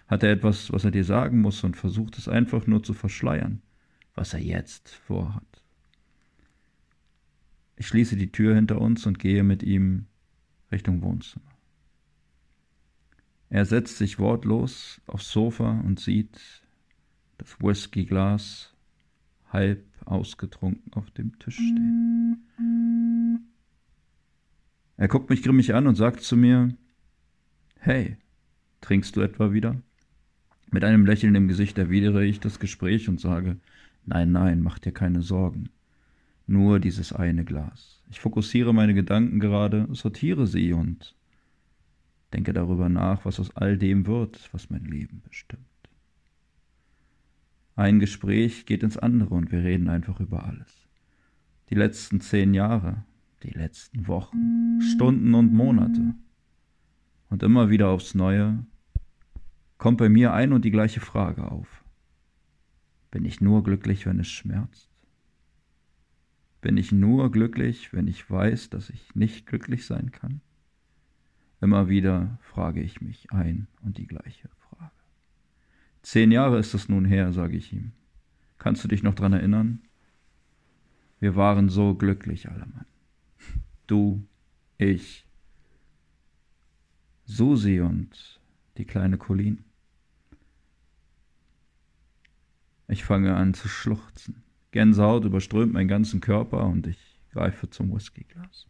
Hat 0.08 0.24
er 0.24 0.32
etwas, 0.32 0.72
was 0.72 0.86
er 0.86 0.92
dir 0.92 1.04
sagen 1.04 1.42
muss 1.42 1.64
und 1.64 1.78
versucht 1.78 2.18
es 2.18 2.28
einfach 2.28 2.68
nur 2.68 2.84
zu 2.84 2.94
verschleiern, 2.94 3.62
was 4.14 4.34
er 4.34 4.42
jetzt 4.42 4.90
vorhat? 4.90 5.64
Ich 7.78 7.88
schließe 7.88 8.16
die 8.16 8.32
Tür 8.32 8.56
hinter 8.56 8.80
uns 8.82 9.06
und 9.06 9.20
gehe 9.20 9.44
mit 9.44 9.64
ihm 9.64 10.06
Richtung 10.72 11.02
Wohnzimmer. 11.02 11.55
Er 13.50 13.66
setzt 13.66 13.98
sich 13.98 14.20
wortlos 14.20 15.02
aufs 15.08 15.32
Sofa 15.32 15.80
und 15.82 16.00
sieht 16.00 16.40
das 17.38 17.58
Whiskyglas 17.60 18.74
halb 19.52 19.86
ausgetrunken 20.06 20.94
auf 20.94 21.10
dem 21.12 21.38
Tisch 21.40 21.56
stehen. 21.56 22.46
Er 24.98 25.08
guckt 25.08 25.30
mich 25.30 25.44
grimmig 25.44 25.74
an 25.74 25.88
und 25.88 25.96
sagt 25.96 26.22
zu 26.22 26.38
mir, 26.38 26.76
Hey, 27.80 28.18
trinkst 28.82 29.16
du 29.16 29.22
etwa 29.22 29.52
wieder? 29.52 29.82
Mit 30.72 30.84
einem 30.84 31.06
Lächeln 31.06 31.36
im 31.36 31.48
Gesicht 31.48 31.78
erwidere 31.78 32.26
ich 32.26 32.40
das 32.40 32.60
Gespräch 32.60 33.10
und 33.10 33.20
sage, 33.20 33.58
Nein, 34.06 34.32
nein, 34.32 34.62
mach 34.62 34.80
dir 34.80 34.92
keine 34.92 35.22
Sorgen. 35.22 35.70
Nur 36.48 36.80
dieses 36.80 37.12
eine 37.12 37.44
Glas. 37.44 38.04
Ich 38.10 38.20
fokussiere 38.20 38.74
meine 38.74 38.94
Gedanken 38.94 39.40
gerade, 39.40 39.88
sortiere 39.92 40.46
sie 40.46 40.74
und 40.74 41.16
denke 42.36 42.52
darüber 42.52 42.90
nach, 42.90 43.24
was 43.24 43.40
aus 43.40 43.56
all 43.56 43.78
dem 43.78 44.06
wird, 44.08 44.50
was 44.52 44.70
mein 44.70 44.84
Leben 44.84 45.22
bestimmt. 45.22 45.64
Ein 47.78 48.00
Gespräch 48.00 48.66
geht 48.66 48.84
ins 48.84 48.98
andere 48.98 49.34
und 49.34 49.52
wir 49.54 49.64
reden 49.64 49.88
einfach 49.88 50.20
über 50.20 50.44
alles. 50.44 50.88
Die 51.70 51.76
letzten 51.76 52.20
zehn 52.20 52.54
Jahre, 52.54 53.06
die 53.44 53.52
letzten 53.52 54.08
Wochen, 54.08 54.82
Stunden 54.82 55.34
und 55.34 55.54
Monate. 55.54 56.14
Und 57.30 57.42
immer 57.42 57.70
wieder 57.70 57.88
aufs 57.88 58.16
Neue 58.16 58.66
kommt 59.78 59.98
bei 59.98 60.10
mir 60.10 60.34
ein 60.34 60.52
und 60.52 60.66
die 60.66 60.72
gleiche 60.72 61.00
Frage 61.00 61.50
auf. 61.50 61.86
Bin 63.12 63.24
ich 63.24 63.40
nur 63.40 63.64
glücklich, 63.64 64.06
wenn 64.06 64.20
es 64.20 64.28
schmerzt? 64.28 64.90
Bin 66.60 66.76
ich 66.76 66.92
nur 66.92 67.32
glücklich, 67.32 67.94
wenn 67.94 68.08
ich 68.08 68.30
weiß, 68.30 68.70
dass 68.72 68.90
ich 68.90 69.16
nicht 69.16 69.46
glücklich 69.46 69.86
sein 69.86 70.12
kann? 70.12 70.42
Immer 71.62 71.90
wieder 71.90 72.38
frage 72.42 72.82
ich 72.82 73.02
mich 73.02 73.32
ein 73.32 73.68
und 73.82 73.98
die 73.98 74.08
gleiche 74.08 74.50
Frage. 74.70 74.92
Zehn 76.02 76.32
Jahre 76.32 76.60
ist 76.60 76.74
es 76.74 76.90
nun 76.90 77.06
her, 77.06 77.34
sage 77.34 77.58
ich 77.58 77.74
ihm. 77.74 77.92
Kannst 78.58 78.84
du 78.84 78.88
dich 78.88 79.04
noch 79.04 79.16
dran 79.16 79.34
erinnern? 79.34 79.82
Wir 81.20 81.36
waren 81.36 81.70
so 81.70 81.96
glücklich, 81.96 82.50
Allemann. 82.50 82.86
Du, 83.88 84.28
ich, 84.78 85.26
Susi 87.26 87.80
und 87.80 88.40
die 88.78 88.86
kleine 88.86 89.18
Colleen. 89.18 89.64
Ich 92.88 93.04
fange 93.04 93.36
an 93.36 93.54
zu 93.54 93.68
schluchzen. 93.68 94.44
Gänsehaut 94.72 95.26
überströmt 95.26 95.74
meinen 95.74 95.88
ganzen 95.88 96.22
Körper 96.22 96.66
und 96.66 96.86
ich 96.86 97.20
greife 97.32 97.70
zum 97.70 97.94
Whiskyglas. 97.94 98.68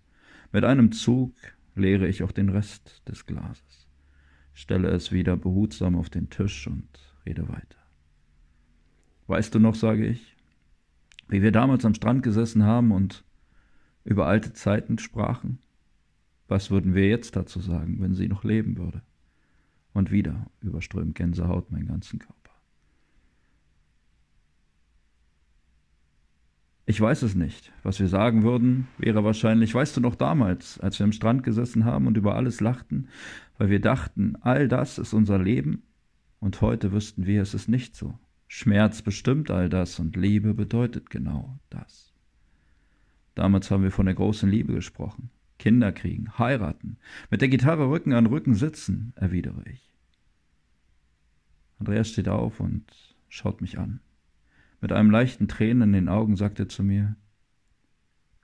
Mit 0.51 0.63
einem 0.63 0.91
Zug 0.91 1.33
leere 1.75 2.07
ich 2.07 2.23
auch 2.23 2.31
den 2.31 2.49
Rest 2.49 3.07
des 3.07 3.25
Glases, 3.25 3.87
stelle 4.53 4.89
es 4.89 5.11
wieder 5.11 5.37
behutsam 5.37 5.95
auf 5.95 6.09
den 6.09 6.29
Tisch 6.29 6.67
und 6.67 6.87
rede 7.25 7.47
weiter. 7.49 7.77
Weißt 9.27 9.53
du 9.53 9.59
noch, 9.59 9.75
sage 9.75 10.07
ich, 10.07 10.35
wie 11.27 11.41
wir 11.41 11.51
damals 11.51 11.85
am 11.85 11.93
Strand 11.93 12.23
gesessen 12.23 12.63
haben 12.63 12.91
und 12.91 13.23
über 14.03 14.27
alte 14.27 14.53
Zeiten 14.53 14.99
sprachen? 14.99 15.59
Was 16.47 16.69
würden 16.69 16.93
wir 16.93 17.09
jetzt 17.09 17.35
dazu 17.35 17.59
sagen, 17.59 17.99
wenn 17.99 18.13
sie 18.13 18.27
noch 18.27 18.43
leben 18.43 18.77
würde? 18.77 19.01
Und 19.93 20.11
wieder 20.11 20.45
überströmt 20.61 21.15
Gänsehaut 21.15 21.71
meinen 21.71 21.87
ganzen 21.87 22.19
Körper. 22.19 22.44
Ich 26.87 27.01
weiß 27.01 27.23
es 27.23 27.33
nicht. 27.33 27.71
Was 27.81 27.99
wir 27.99 28.07
sagen 28.07 28.43
würden, 28.43 28.87
wäre 28.97 29.23
wahrscheinlich, 29.23 29.73
weißt 29.73 29.97
du 29.97 30.01
noch 30.01 30.15
damals, 30.15 30.79
als 30.79 30.99
wir 30.99 31.05
am 31.05 31.11
Strand 31.11 31.43
gesessen 31.43 31.83
haben 31.85 32.05
und 32.05 32.15
über 32.15 32.35
alles 32.35 32.61
lachten, 32.61 33.07
weil 33.57 33.69
wir 33.69 33.81
dachten, 33.81 34.35
all 34.41 34.67
das 34.67 34.99
ist 34.99 35.13
unser 35.13 35.39
Leben, 35.39 35.83
und 36.39 36.61
heute 36.61 36.91
wüssten 36.91 37.25
wir, 37.25 37.41
es 37.41 37.55
ist 37.55 37.69
nicht 37.69 37.95
so. 37.95 38.19
Schmerz 38.47 39.01
bestimmt 39.01 39.49
all 39.49 39.67
das 39.67 39.99
und 39.99 40.15
Liebe 40.15 40.53
bedeutet 40.53 41.09
genau 41.09 41.57
das. 41.71 42.13
Damals 43.33 43.71
haben 43.71 43.81
wir 43.81 43.91
von 43.91 44.05
der 44.05 44.13
großen 44.13 44.47
Liebe 44.47 44.73
gesprochen. 44.73 45.31
Kinder 45.57 45.91
kriegen, 45.91 46.37
heiraten, 46.37 46.97
mit 47.31 47.41
der 47.41 47.47
Gitarre 47.47 47.89
Rücken 47.89 48.13
an 48.13 48.27
Rücken 48.27 48.53
sitzen, 48.53 49.13
erwidere 49.15 49.63
ich. 49.71 49.95
Andreas 51.79 52.09
steht 52.09 52.29
auf 52.29 52.59
und 52.59 52.85
schaut 53.27 53.61
mich 53.61 53.79
an. 53.79 54.01
Mit 54.81 54.91
einem 54.91 55.11
leichten 55.11 55.47
Tränen 55.47 55.89
in 55.89 55.93
den 55.93 56.09
Augen 56.09 56.35
sagt 56.35 56.59
er 56.59 56.69
zu 56.69 56.83
mir, 56.83 57.15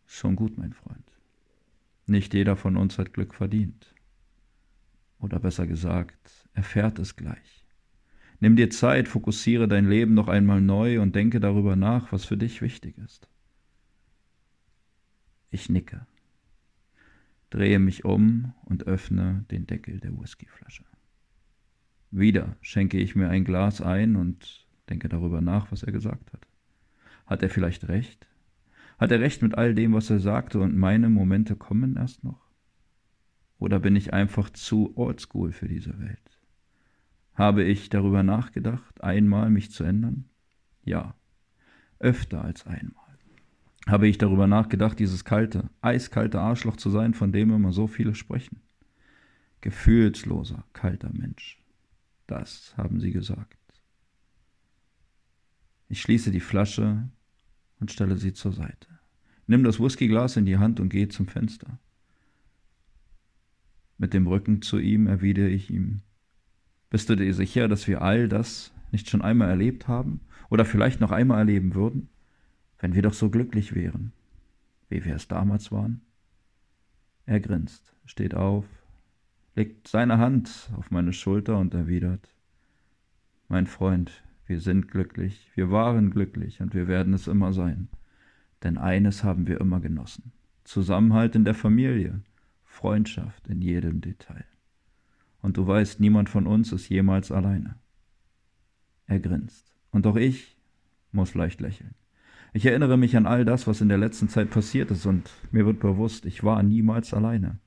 Schon 0.06 0.36
gut, 0.36 0.58
mein 0.58 0.74
Freund. 0.74 1.10
Nicht 2.06 2.34
jeder 2.34 2.58
von 2.58 2.76
uns 2.76 2.98
hat 2.98 3.14
Glück 3.14 3.34
verdient. 3.34 3.96
Oder 5.20 5.40
besser 5.40 5.68
gesagt, 5.68 6.50
erfährt 6.54 7.00
es 7.00 7.16
gleich. 7.16 7.66
Nimm 8.42 8.56
dir 8.56 8.70
Zeit, 8.70 9.08
fokussiere 9.08 9.68
dein 9.68 9.88
Leben 9.88 10.14
noch 10.14 10.28
einmal 10.28 10.60
neu 10.60 11.00
und 11.00 11.16
denke 11.16 11.40
darüber 11.40 11.76
nach, 11.76 12.12
was 12.12 12.26
für 12.26 12.38
dich 12.38 12.62
wichtig 12.62 12.98
ist. 12.98 13.30
Ich 15.52 15.70
nicke, 15.70 16.06
drehe 17.52 17.80
mich 17.80 18.04
um 18.04 18.54
und 18.66 18.88
öffne 18.88 19.46
den 19.52 19.68
Deckel 19.68 20.00
der 20.00 20.20
Whiskyflasche. 20.20 20.84
Wieder 22.10 22.58
schenke 22.62 22.98
ich 22.98 23.16
mir 23.16 23.30
ein 23.30 23.46
Glas 23.46 23.80
ein 23.80 24.16
und 24.16 24.68
Denke 24.90 25.10
darüber 25.10 25.42
nach, 25.42 25.72
was 25.72 25.84
er 25.84 25.92
gesagt 25.92 26.34
hat. 26.34 26.48
Hat 27.26 27.44
er 27.44 27.50
vielleicht 27.50 27.88
recht? 27.88 28.28
Hat 28.98 29.12
er 29.12 29.20
recht 29.20 29.42
mit 29.42 29.56
all 29.56 29.74
dem, 29.74 29.94
was 29.94 30.10
er 30.10 30.20
sagte, 30.20 30.60
und 30.60 30.78
meine 30.78 31.10
Momente 31.10 31.56
kommen 31.56 31.96
erst 31.96 32.24
noch? 32.24 32.52
Oder 33.58 33.80
bin 33.80 33.96
ich 33.96 34.14
einfach 34.14 34.50
zu 34.50 34.96
oldschool 34.98 35.52
für 35.52 35.68
diese 35.68 36.00
Welt? 36.00 36.40
Habe 37.34 37.64
ich 37.64 37.90
darüber 37.90 38.24
nachgedacht, 38.24 39.04
einmal 39.04 39.50
mich 39.50 39.72
zu 39.72 39.84
ändern? 39.84 40.26
Ja, 40.84 41.16
öfter 42.00 42.44
als 42.44 42.66
einmal. 42.66 43.18
Habe 43.88 44.08
ich 44.08 44.18
darüber 44.18 44.48
nachgedacht, 44.48 45.00
dieses 45.00 45.26
kalte, 45.26 45.70
eiskalte 45.82 46.40
Arschloch 46.40 46.76
zu 46.76 46.90
sein, 46.90 47.14
von 47.14 47.32
dem 47.32 47.52
immer 47.52 47.72
so 47.72 47.88
viele 47.88 48.14
sprechen? 48.14 48.62
Gefühlsloser, 49.62 50.66
kalter 50.74 51.12
Mensch. 51.14 51.62
Das 52.28 52.76
haben 52.78 53.00
sie 53.00 53.12
gesagt. 53.12 53.58
Ich 55.92 56.00
schließe 56.00 56.32
die 56.32 56.40
Flasche 56.40 57.10
und 57.82 57.92
stelle 57.92 58.16
sie 58.16 58.32
zur 58.32 58.54
Seite. 58.54 58.88
Nimm 59.46 59.66
das 59.66 59.78
Whiskyglas 59.78 60.38
in 60.38 60.46
die 60.46 60.58
Hand 60.58 60.80
und 60.80 60.88
geh 60.88 61.10
zum 61.10 61.28
Fenster. 61.28 61.80
Mit 63.98 64.14
dem 64.14 64.26
Rücken 64.26 64.62
zu 64.62 64.80
ihm 64.80 65.06
erwidere 65.08 65.50
ich 65.50 65.70
ihm, 65.70 66.00
bist 66.90 67.10
du 67.10 67.18
dir 67.18 67.34
sicher, 67.34 67.68
dass 67.68 67.90
wir 67.90 68.02
all 68.02 68.30
das 68.30 68.72
nicht 68.94 69.10
schon 69.10 69.22
einmal 69.22 69.50
erlebt 69.50 69.90
haben 69.90 70.22
oder 70.50 70.64
vielleicht 70.64 71.02
noch 71.02 71.12
einmal 71.12 71.40
erleben 71.40 71.76
würden, 71.76 72.08
wenn 72.80 72.96
wir 72.96 73.02
doch 73.02 73.14
so 73.14 73.30
glücklich 73.30 73.76
wären, 73.76 74.14
wie 74.88 75.04
wir 75.04 75.18
es 75.18 75.28
damals 75.28 75.74
waren? 75.74 76.00
Er 77.26 77.42
grinst, 77.42 77.94
steht 78.06 78.34
auf, 78.34 78.64
legt 79.56 79.90
seine 79.90 80.20
Hand 80.20 80.72
auf 80.78 80.90
meine 80.90 81.12
Schulter 81.12 81.58
und 81.58 81.74
erwidert, 81.74 82.34
mein 83.50 83.68
Freund, 83.68 84.24
wir 84.52 84.60
sind 84.60 84.90
glücklich, 84.90 85.50
wir 85.56 85.72
waren 85.72 86.12
glücklich 86.12 86.60
und 86.60 86.74
wir 86.74 86.90
werden 86.90 87.14
es 87.14 87.28
immer 87.28 87.54
sein. 87.54 87.88
Denn 88.64 88.78
eines 88.78 89.24
haben 89.24 89.48
wir 89.48 89.62
immer 89.62 89.80
genossen. 89.80 90.34
Zusammenhalt 90.66 91.38
in 91.38 91.46
der 91.46 91.54
Familie, 91.54 92.20
Freundschaft 92.66 93.48
in 93.48 93.62
jedem 93.62 94.02
Detail. 94.02 94.44
Und 95.42 95.56
du 95.56 95.66
weißt, 95.66 96.02
niemand 96.02 96.28
von 96.28 96.48
uns 96.48 96.74
ist 96.74 96.90
jemals 96.90 97.32
alleine. 97.32 97.76
Er 99.08 99.22
grinst. 99.22 99.74
Und 99.90 100.06
auch 100.06 100.18
ich 100.18 100.58
muss 101.14 101.34
leicht 101.34 101.62
lächeln. 101.62 101.96
Ich 102.52 102.66
erinnere 102.66 102.98
mich 102.98 103.16
an 103.16 103.28
all 103.28 103.46
das, 103.46 103.68
was 103.68 103.80
in 103.80 103.88
der 103.88 103.98
letzten 103.98 104.28
Zeit 104.28 104.50
passiert 104.50 104.92
ist, 104.92 105.06
und 105.06 105.30
mir 105.52 105.66
wird 105.66 105.80
bewusst, 105.80 106.26
ich 106.26 106.44
war 106.44 106.62
niemals 106.62 107.14
alleine. 107.14 107.60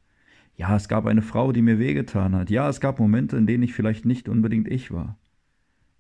Ja, 0.55 0.77
es 0.77 0.89
gab 0.89 1.07
eine 1.07 1.23
Frau, 1.23 1.51
die 1.51 1.63
mir 1.63 1.79
wehgetan 1.79 2.35
hat. 2.35 2.51
Ja, 2.51 2.69
es 2.69 2.81
gab 2.81 2.99
Momente, 2.99 3.39
in 3.39 3.47
denen 3.47 3.63
ich 3.63 3.73
vielleicht 3.73 4.05
nicht 4.05 4.29
unbedingt 4.29 4.69
ich 4.69 4.91
war. 4.91 5.19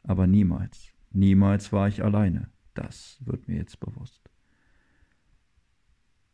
Aber 0.05 0.27
niemals, 0.27 0.93
niemals 1.11 1.73
war 1.73 1.89
ich 1.89 2.05
alleine. 2.05 2.49
Das 2.75 3.19
wird 3.25 3.49
mir 3.49 3.57
jetzt 3.57 3.81
bewusst. 3.81 4.31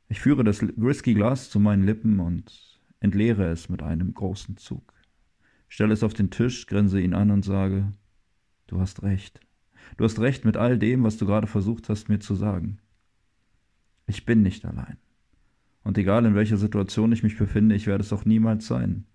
Ich 0.09 0.21
führe 0.21 0.43
das 0.43 0.61
Whisky-Glas 0.61 1.51
zu 1.51 1.61
meinen 1.61 1.85
Lippen 1.85 2.19
und 2.19 2.81
entleere 2.99 3.47
es 3.51 3.69
mit 3.69 3.83
einem 3.83 4.13
großen 4.13 4.57
Zug. 4.57 4.93
Stelle 5.69 5.95
es 5.95 6.03
auf 6.03 6.15
den 6.15 6.31
Tisch, 6.31 6.67
grinse 6.67 7.01
ihn 7.01 7.15
an 7.15 7.31
und 7.31 7.45
sage, 7.45 7.93
du 8.67 8.81
hast 8.81 9.05
recht. 9.05 9.41
Du 9.97 10.05
hast 10.05 10.19
recht 10.19 10.45
mit 10.45 10.57
all 10.57 10.79
dem, 10.79 11.05
was 11.05 11.17
du 11.17 11.27
gerade 11.27 11.47
versucht 11.47 11.89
hast, 11.89 12.09
mir 12.09 12.19
zu 12.19 12.35
sagen. 12.35 12.81
Ich 14.09 14.27
bin 14.27 14.43
nicht 14.43 14.65
allein. 14.65 14.97
Und 15.85 15.97
egal 15.97 16.27
in 16.27 16.35
welcher 16.35 16.57
Situation 16.57 17.13
ich 17.13 17.23
mich 17.23 17.39
befinde, 17.39 17.77
ich 17.77 17.87
werde 17.87 18.03
es 18.03 18.13
auch 18.13 18.25
niemals 18.25 18.67
sein. 18.67 19.07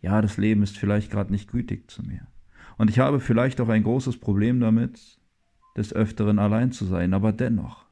Ja, 0.00 0.22
das 0.22 0.36
Leben 0.36 0.62
ist 0.62 0.78
vielleicht 0.78 1.10
gerade 1.10 1.32
nicht 1.32 1.50
gütig 1.50 1.90
zu 1.90 2.02
mir. 2.02 2.28
Und 2.76 2.90
ich 2.90 2.98
habe 2.98 3.20
vielleicht 3.20 3.60
auch 3.60 3.68
ein 3.68 3.82
großes 3.82 4.18
Problem 4.18 4.60
damit, 4.60 5.18
des 5.76 5.92
Öfteren 5.92 6.38
allein 6.38 6.72
zu 6.72 6.84
sein, 6.86 7.14
aber 7.14 7.32
dennoch, 7.32 7.86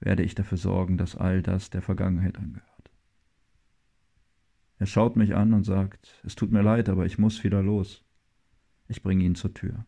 werde 0.00 0.22
ich 0.22 0.34
dafür 0.34 0.58
sorgen, 0.58 0.96
dass 0.98 1.16
all 1.16 1.42
das 1.42 1.70
der 1.70 1.82
Vergangenheit 1.82 2.38
angehört. 2.38 2.68
Er 4.78 4.86
schaut 4.86 5.16
mich 5.16 5.34
an 5.34 5.52
und 5.54 5.64
sagt, 5.64 6.20
es 6.24 6.36
tut 6.36 6.52
mir 6.52 6.62
leid, 6.62 6.88
aber 6.88 7.04
ich 7.04 7.18
muss 7.18 7.42
wieder 7.42 7.62
los. 7.62 8.04
Ich 8.86 9.02
bringe 9.02 9.24
ihn 9.24 9.34
zur 9.34 9.52
Tür. 9.52 9.86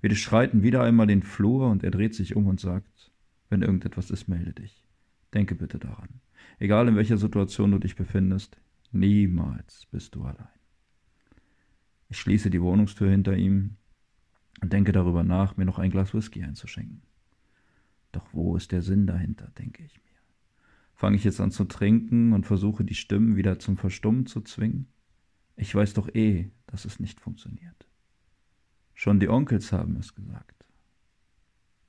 Wir 0.00 0.14
schreiten 0.14 0.62
wieder 0.62 0.82
einmal 0.82 1.06
den 1.06 1.22
Flur 1.22 1.70
und 1.70 1.82
er 1.82 1.90
dreht 1.90 2.14
sich 2.14 2.36
um 2.36 2.46
und 2.46 2.60
sagt, 2.60 3.10
wenn 3.48 3.62
irgendetwas 3.62 4.10
ist, 4.10 4.28
melde 4.28 4.52
dich. 4.52 4.84
Denke 5.32 5.54
bitte 5.54 5.78
daran. 5.78 6.20
Egal 6.58 6.88
in 6.88 6.96
welcher 6.96 7.16
Situation 7.16 7.72
du 7.72 7.78
dich 7.78 7.96
befindest, 7.96 8.60
niemals 8.92 9.86
bist 9.90 10.14
du 10.14 10.24
allein. 10.24 10.57
Ich 12.08 12.18
schließe 12.18 12.50
die 12.50 12.62
Wohnungstür 12.62 13.10
hinter 13.10 13.36
ihm 13.36 13.76
und 14.60 14.72
denke 14.72 14.92
darüber 14.92 15.22
nach, 15.22 15.56
mir 15.56 15.64
noch 15.64 15.78
ein 15.78 15.90
Glas 15.90 16.14
Whisky 16.14 16.42
einzuschenken. 16.42 17.02
Doch 18.12 18.26
wo 18.32 18.56
ist 18.56 18.72
der 18.72 18.82
Sinn 18.82 19.06
dahinter, 19.06 19.50
denke 19.58 19.84
ich 19.84 19.94
mir. 19.96 20.02
Fange 20.94 21.16
ich 21.16 21.24
jetzt 21.24 21.40
an 21.40 21.50
zu 21.50 21.64
trinken 21.64 22.32
und 22.32 22.46
versuche 22.46 22.84
die 22.84 22.94
Stimmen 22.94 23.36
wieder 23.36 23.58
zum 23.58 23.76
Verstummen 23.76 24.26
zu 24.26 24.40
zwingen? 24.40 24.88
Ich 25.56 25.74
weiß 25.74 25.94
doch 25.94 26.08
eh, 26.14 26.50
dass 26.66 26.84
es 26.84 26.98
nicht 26.98 27.20
funktioniert. 27.20 27.86
Schon 28.94 29.20
die 29.20 29.28
Onkels 29.28 29.72
haben 29.72 29.96
es 29.96 30.14
gesagt. 30.14 30.66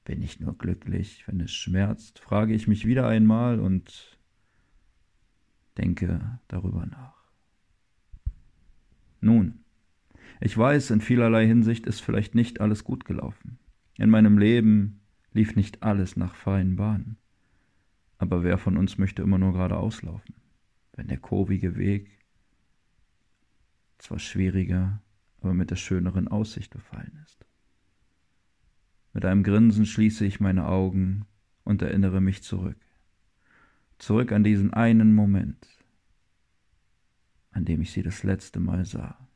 Bin 0.06 0.22
ich 0.22 0.40
nur 0.40 0.58
glücklich, 0.58 1.28
wenn 1.28 1.40
es 1.40 1.52
schmerzt, 1.52 2.20
frage 2.20 2.54
ich 2.54 2.68
mich 2.68 2.86
wieder 2.86 3.08
einmal 3.08 3.60
und 3.60 4.20
denke 5.78 6.40
darüber 6.48 6.86
nach. 6.86 7.24
Nun, 9.22 9.64
ich 10.40 10.58
weiß, 10.58 10.92
in 10.92 11.02
vielerlei 11.02 11.46
Hinsicht 11.46 11.86
ist 11.86 12.00
vielleicht 12.00 12.34
nicht 12.34 12.62
alles 12.62 12.84
gut 12.84 13.06
gelaufen. 13.06 13.60
In 13.98 14.10
meinem 14.10 14.38
Leben 14.38 15.02
lief 15.34 15.56
nicht 15.56 15.84
alles 15.84 16.16
nach 16.16 16.36
freien 16.36 16.78
Bahnen. 16.78 17.18
Aber 18.18 18.44
wer 18.44 18.58
von 18.58 18.78
uns 18.78 18.98
möchte 18.98 19.22
immer 19.22 19.38
nur 19.38 19.54
geradeaus 19.54 20.02
laufen, 20.02 20.36
wenn 20.94 21.08
der 21.08 21.18
kurvige 21.18 21.76
Weg 21.76 22.10
zwar 23.98 24.20
schwieriger, 24.20 25.02
aber 25.42 25.54
mit 25.54 25.72
der 25.72 25.76
schöneren 25.76 26.28
Aussicht 26.28 26.72
befallen 26.72 27.20
ist? 27.26 27.46
Mit 29.14 29.26
einem 29.26 29.44
Grinsen 29.44 29.86
schließe 29.86 30.26
ich 30.26 30.40
meine 30.40 30.68
Augen 30.68 31.26
und 31.64 31.82
erinnere 31.82 32.22
mich 32.22 32.44
zurück. 32.44 32.78
Zurück 33.98 34.32
an 34.32 34.44
diesen 34.44 34.74
einen 34.74 35.14
Moment, 35.14 35.68
an 37.52 37.66
dem 37.66 37.82
ich 37.82 37.92
sie 37.92 38.04
das 38.04 38.24
letzte 38.24 38.60
Mal 38.60 38.86
sah. 38.86 39.29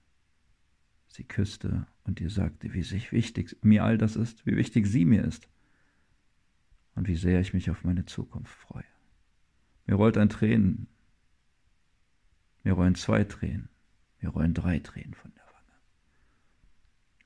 Sie 1.13 1.25
küsste 1.25 1.85
und 2.05 2.19
ihr 2.21 2.31
sagte, 2.31 2.73
wie 2.73 2.81
sich 2.81 3.11
wichtig 3.11 3.55
mir 3.61 3.83
all 3.83 3.99
das 3.99 4.15
ist, 4.15 4.47
wie 4.47 4.57
wichtig 4.57 4.87
sie 4.87 5.05
mir 5.05 5.23
ist 5.23 5.47
und 6.95 7.07
wie 7.07 7.15
sehr 7.15 7.39
ich 7.39 7.53
mich 7.53 7.69
auf 7.69 7.83
meine 7.83 8.05
Zukunft 8.05 8.55
freue. 8.55 8.83
Mir 9.85 9.93
rollt 9.93 10.17
ein 10.17 10.29
Tränen, 10.29 10.87
mir 12.63 12.73
rollen 12.73 12.95
zwei 12.95 13.25
Tränen, 13.25 13.69
mir 14.21 14.29
rollen 14.29 14.55
drei 14.55 14.79
Tränen 14.79 15.13
von 15.13 15.31
der 15.35 15.45
Wange. 15.45 15.77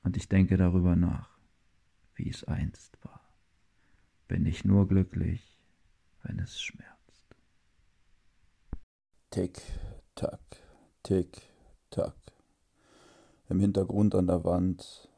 Und 0.02 0.18
ich 0.18 0.28
denke 0.28 0.58
darüber 0.58 0.94
nach, 0.94 1.38
wie 2.14 2.28
es 2.28 2.44
einst 2.44 3.02
war. 3.06 3.32
Bin 4.26 4.44
ich 4.44 4.66
nur 4.66 4.86
glücklich, 4.86 5.58
wenn 6.24 6.38
es 6.40 6.60
schmerzt. 6.60 7.34
Tick, 9.30 9.62
tack, 10.14 10.42
tick, 11.02 11.40
tack. 11.88 12.37
Im 13.48 13.60
Hintergrund 13.60 14.14
an 14.14 14.26
der 14.26 14.44
Wand 14.44 15.08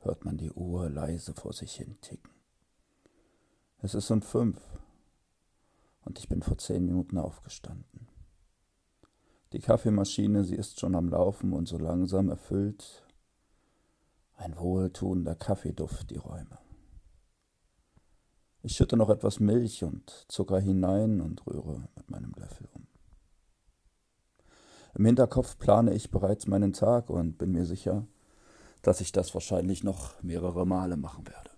hört 0.00 0.24
man 0.24 0.36
die 0.36 0.52
Uhr 0.52 0.90
leise 0.90 1.32
vor 1.32 1.52
sich 1.52 1.74
hin 1.74 1.96
ticken. 2.02 2.30
Es 3.78 3.94
ist 3.94 4.10
um 4.10 4.20
fünf 4.20 4.60
und 6.04 6.18
ich 6.18 6.28
bin 6.28 6.42
vor 6.42 6.58
zehn 6.58 6.84
Minuten 6.84 7.16
aufgestanden. 7.16 8.08
Die 9.52 9.60
Kaffeemaschine, 9.60 10.44
sie 10.44 10.56
ist 10.56 10.78
schon 10.78 10.94
am 10.94 11.08
Laufen 11.08 11.52
und 11.52 11.66
so 11.66 11.78
langsam 11.78 12.28
erfüllt 12.28 13.02
ein 14.36 14.58
wohltuender 14.58 15.34
Kaffeeduft 15.34 16.10
die 16.10 16.16
Räume. 16.16 16.58
Ich 18.62 18.76
schütte 18.76 18.96
noch 18.96 19.10
etwas 19.10 19.40
Milch 19.40 19.84
und 19.84 20.26
Zucker 20.28 20.58
hinein 20.58 21.20
und 21.20 21.46
rühre 21.46 21.88
mit 21.94 22.10
meinem 22.10 22.32
Löffel 22.36 22.68
um. 22.72 22.83
Im 24.96 25.06
Hinterkopf 25.06 25.58
plane 25.58 25.92
ich 25.92 26.10
bereits 26.10 26.46
meinen 26.46 26.72
Tag 26.72 27.10
und 27.10 27.36
bin 27.36 27.50
mir 27.50 27.66
sicher, 27.66 28.06
dass 28.82 29.00
ich 29.00 29.10
das 29.10 29.34
wahrscheinlich 29.34 29.82
noch 29.82 30.22
mehrere 30.22 30.66
Male 30.66 30.96
machen 30.96 31.26
werde. 31.26 31.50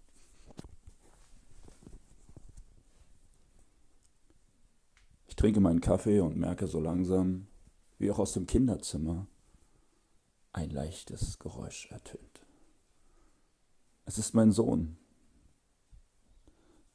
Ich 5.29 5.37
trinke 5.37 5.61
meinen 5.61 5.83
Kaffee 5.83 6.20
und 6.20 6.38
merke 6.38 6.66
so 6.66 6.81
langsam, 6.81 7.46
wie 7.99 8.11
auch 8.11 8.18
aus 8.18 8.33
dem 8.33 8.46
Kinderzimmer 8.46 9.27
ein 10.53 10.70
leichtes 10.70 11.38
Geräusch 11.38 11.90
ertönt. 11.90 12.46
Es 14.07 14.16
ist 14.16 14.35
mein 14.35 14.51
Sohn, 14.51 14.96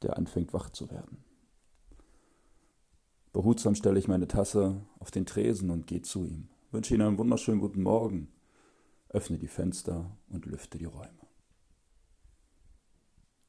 der 0.02 0.16
anfängt 0.16 0.52
wach 0.52 0.70
zu 0.70 0.90
werden. 0.90 1.24
Behutsam 3.32 3.74
stelle 3.74 3.98
ich 3.98 4.08
meine 4.08 4.28
Tasse 4.28 4.84
auf 4.98 5.10
den 5.10 5.24
Tresen 5.24 5.70
und 5.70 5.86
gehe 5.86 6.02
zu 6.02 6.24
ihm, 6.24 6.48
wünsche 6.70 6.94
ihm 6.94 7.00
einen 7.00 7.16
wunderschönen 7.16 7.60
guten 7.60 7.82
Morgen, 7.82 8.28
öffne 9.08 9.38
die 9.38 9.48
Fenster 9.48 10.14
und 10.28 10.44
lüfte 10.44 10.76
die 10.76 10.84
Räume. 10.84 11.26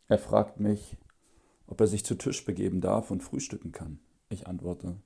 Er 0.07 0.19
fragt 0.19 0.59
mich, 0.59 0.97
ob 1.67 1.81
er 1.81 1.87
sich 1.87 2.05
zu 2.05 2.15
Tisch 2.15 2.45
begeben 2.45 2.79
darf 2.79 3.11
und 3.11 3.23
frühstücken 3.23 3.71
kann. 3.71 3.99
Ich 4.29 4.47
antworte, 4.47 5.01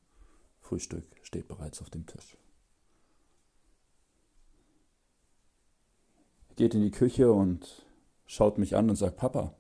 Frühstück 0.60 1.06
steht 1.24 1.48
bereits 1.48 1.82
auf 1.82 1.90
dem 1.90 2.06
Tisch. 2.06 2.38
Er 6.50 6.56
geht 6.56 6.76
in 6.76 6.82
die 6.82 6.92
Küche 6.92 7.32
und 7.32 7.86
schaut 8.28 8.58
mich 8.58 8.76
an 8.76 8.90
und 8.90 8.96
sagt, 8.96 9.18
Papa, 9.18 9.56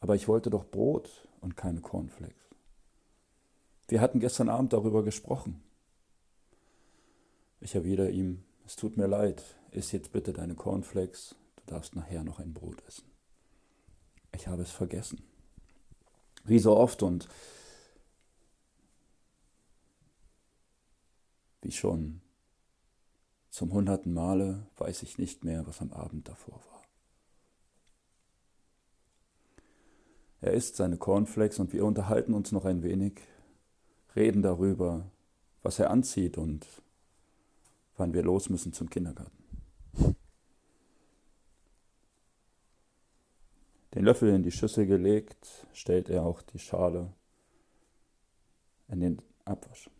aber 0.00 0.14
ich 0.14 0.28
wollte 0.28 0.48
doch 0.50 0.64
Brot 0.64 1.28
und 1.42 1.56
keine 1.56 1.80
Cornflakes. 1.80 2.54
Wir 3.88 4.00
hatten 4.00 4.20
gestern 4.20 4.48
Abend 4.48 4.72
darüber 4.72 5.02
gesprochen. 5.02 5.62
Ich 7.60 7.74
erwidere 7.74 8.10
ihm, 8.10 8.42
es 8.64 8.76
tut 8.76 8.96
mir 8.96 9.06
leid, 9.06 9.44
iss 9.70 9.92
jetzt 9.92 10.12
bitte 10.12 10.32
deine 10.32 10.54
Cornflakes, 10.54 11.34
du 11.56 11.62
darfst 11.66 11.94
nachher 11.94 12.24
noch 12.24 12.38
ein 12.38 12.54
Brot 12.54 12.82
essen. 12.86 13.10
Ich 14.34 14.46
habe 14.46 14.62
es 14.62 14.70
vergessen. 14.70 15.22
Wie 16.44 16.58
so 16.58 16.76
oft 16.76 17.02
und 17.02 17.28
wie 21.60 21.70
schon 21.70 22.20
zum 23.50 23.72
hunderten 23.72 24.14
Male 24.14 24.66
weiß 24.76 25.02
ich 25.02 25.18
nicht 25.18 25.44
mehr, 25.44 25.66
was 25.66 25.80
am 25.80 25.92
Abend 25.92 26.28
davor 26.28 26.60
war. 26.70 26.81
Er 30.42 30.52
isst 30.54 30.74
seine 30.74 30.96
Cornflakes 30.96 31.60
und 31.60 31.72
wir 31.72 31.84
unterhalten 31.84 32.34
uns 32.34 32.50
noch 32.50 32.64
ein 32.64 32.82
wenig, 32.82 33.20
reden 34.16 34.42
darüber, 34.42 35.08
was 35.62 35.78
er 35.78 35.90
anzieht 35.90 36.36
und 36.36 36.66
wann 37.96 38.12
wir 38.12 38.24
los 38.24 38.50
müssen 38.50 38.72
zum 38.72 38.90
Kindergarten. 38.90 39.44
Den 43.94 44.04
Löffel 44.04 44.30
in 44.30 44.42
die 44.42 44.50
Schüssel 44.50 44.86
gelegt, 44.86 45.46
stellt 45.72 46.08
er 46.08 46.24
auch 46.24 46.42
die 46.42 46.58
Schale 46.58 47.12
in 48.88 48.98
den 48.98 49.22
Abwasch, 49.44 49.90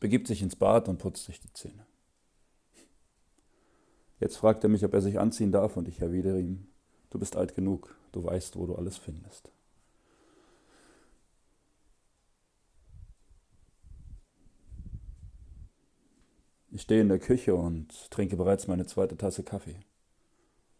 begibt 0.00 0.26
sich 0.26 0.42
ins 0.42 0.56
Bad 0.56 0.88
und 0.88 0.98
putzt 0.98 1.24
sich 1.24 1.38
die 1.38 1.52
Zähne. 1.52 1.86
Jetzt 4.18 4.38
fragt 4.38 4.64
er 4.64 4.70
mich, 4.70 4.84
ob 4.84 4.92
er 4.92 5.02
sich 5.02 5.20
anziehen 5.20 5.52
darf, 5.52 5.76
und 5.76 5.86
ich 5.86 6.00
erwidere 6.00 6.40
ihm, 6.40 6.66
du 7.10 7.18
bist 7.20 7.36
alt 7.36 7.54
genug, 7.54 7.95
du 8.12 8.24
weißt, 8.24 8.56
wo 8.56 8.66
du 8.66 8.74
alles 8.74 8.96
findest. 8.96 9.50
Ich 16.70 16.82
stehe 16.82 17.00
in 17.00 17.08
der 17.08 17.18
Küche 17.18 17.54
und 17.54 18.10
trinke 18.10 18.36
bereits 18.36 18.66
meine 18.66 18.84
zweite 18.84 19.16
Tasse 19.16 19.42
Kaffee 19.42 19.80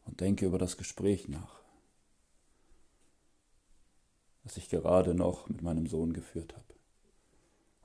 und 0.05 0.21
denke 0.21 0.45
über 0.45 0.59
das 0.59 0.77
Gespräch 0.77 1.29
nach, 1.29 1.63
das 4.45 4.59
ich 4.59 4.69
gerade 4.69 5.15
noch 5.15 5.49
mit 5.49 5.63
meinem 5.63 5.87
Sohn 5.87 6.13
geführt 6.13 6.55
habe. 6.55 6.75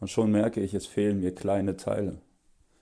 Und 0.01 0.09
schon 0.09 0.31
merke 0.31 0.59
ich, 0.59 0.73
es 0.73 0.87
fehlen 0.87 1.21
mir 1.21 1.33
kleine 1.33 1.77
Teile. 1.77 2.21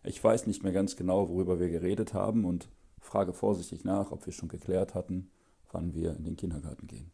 Ich 0.03 0.23
weiß 0.23 0.47
nicht 0.47 0.63
mehr 0.63 0.71
ganz 0.71 0.95
genau, 0.95 1.29
worüber 1.29 1.59
wir 1.59 1.69
geredet 1.69 2.13
haben 2.13 2.45
und 2.45 2.69
frage 2.99 3.33
vorsichtig 3.33 3.83
nach, 3.83 4.11
ob 4.11 4.25
wir 4.25 4.33
schon 4.33 4.49
geklärt 4.49 4.95
hatten, 4.95 5.29
wann 5.71 5.93
wir 5.93 6.15
in 6.15 6.23
den 6.23 6.35
Kindergarten 6.35 6.87
gehen. 6.87 7.11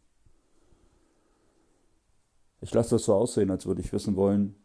Ich 2.62 2.74
lasse 2.74 2.96
das 2.96 3.04
so 3.04 3.14
aussehen, 3.14 3.52
als 3.52 3.66
würde 3.66 3.82
ich 3.82 3.94
wissen 3.94 4.16
wollen, 4.16 4.56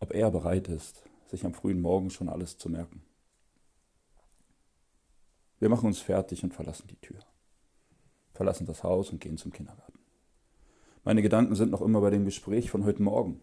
ob 0.00 0.12
er 0.14 0.30
bereit 0.30 0.68
ist, 0.68 1.02
sich 1.26 1.44
am 1.44 1.54
frühen 1.54 1.80
Morgen 1.80 2.10
schon 2.10 2.28
alles 2.28 2.58
zu 2.58 2.68
merken. 2.68 3.02
Wir 5.58 5.68
machen 5.68 5.86
uns 5.86 5.98
fertig 5.98 6.44
und 6.44 6.54
verlassen 6.54 6.86
die 6.88 7.00
Tür, 7.00 7.18
verlassen 8.32 8.66
das 8.66 8.84
Haus 8.84 9.10
und 9.10 9.20
gehen 9.20 9.38
zum 9.38 9.52
Kindergarten. 9.52 9.98
Meine 11.04 11.22
Gedanken 11.22 11.56
sind 11.56 11.70
noch 11.70 11.82
immer 11.82 12.00
bei 12.00 12.10
dem 12.10 12.24
Gespräch 12.24 12.70
von 12.70 12.84
heute 12.84 13.02
Morgen. 13.02 13.40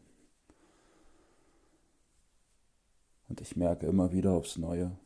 Und 3.28 3.42
ich 3.42 3.56
merke 3.56 3.88
immer 3.88 4.12
wieder 4.12 4.34
aufs 4.34 4.58
Neue, 4.58 4.98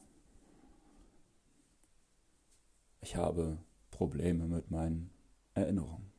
ich 3.02 3.16
habe 3.16 3.58
Probleme 4.00 4.46
mit 4.46 4.72
meinen 4.72 5.10
Erinnerungen. 5.56 6.10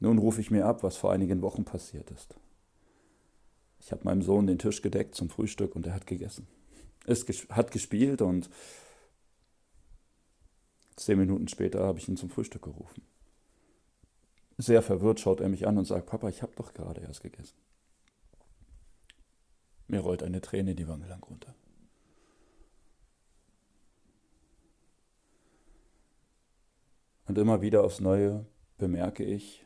Nun 0.00 0.16
rufe 0.16 0.40
ich 0.40 0.50
mir 0.50 0.64
ab, 0.64 0.82
was 0.82 0.96
vor 0.96 1.12
einigen 1.12 1.42
Wochen 1.42 1.66
passiert 1.66 2.10
ist. 2.10 2.34
Ich 3.78 3.92
habe 3.92 4.04
meinem 4.04 4.22
Sohn 4.22 4.46
den 4.46 4.58
Tisch 4.58 4.80
gedeckt 4.80 5.14
zum 5.14 5.28
Frühstück 5.28 5.76
und 5.76 5.86
er 5.86 5.92
hat 5.92 6.06
gegessen. 6.06 6.48
Es 7.04 7.26
hat 7.50 7.70
gespielt 7.70 8.22
und 8.22 8.48
zehn 10.96 11.18
Minuten 11.18 11.48
später 11.48 11.84
habe 11.84 11.98
ich 11.98 12.08
ihn 12.08 12.16
zum 12.16 12.30
Frühstück 12.30 12.62
gerufen. 12.62 13.02
Sehr 14.56 14.80
verwirrt 14.80 15.20
schaut 15.20 15.42
er 15.42 15.50
mich 15.50 15.66
an 15.66 15.76
und 15.76 15.84
sagt, 15.84 16.06
Papa, 16.06 16.30
ich 16.30 16.40
habe 16.40 16.52
doch 16.56 16.72
gerade 16.72 17.02
erst 17.02 17.20
gegessen. 17.20 17.58
Mir 19.86 20.00
rollt 20.00 20.22
eine 20.22 20.40
Träne 20.40 20.74
die 20.74 20.88
Wange 20.88 21.08
lang 21.08 21.22
runter. 21.22 21.54
Und 27.32 27.38
immer 27.38 27.62
wieder 27.62 27.82
aufs 27.82 27.98
Neue 27.98 28.44
bemerke 28.76 29.24
ich 29.24 29.64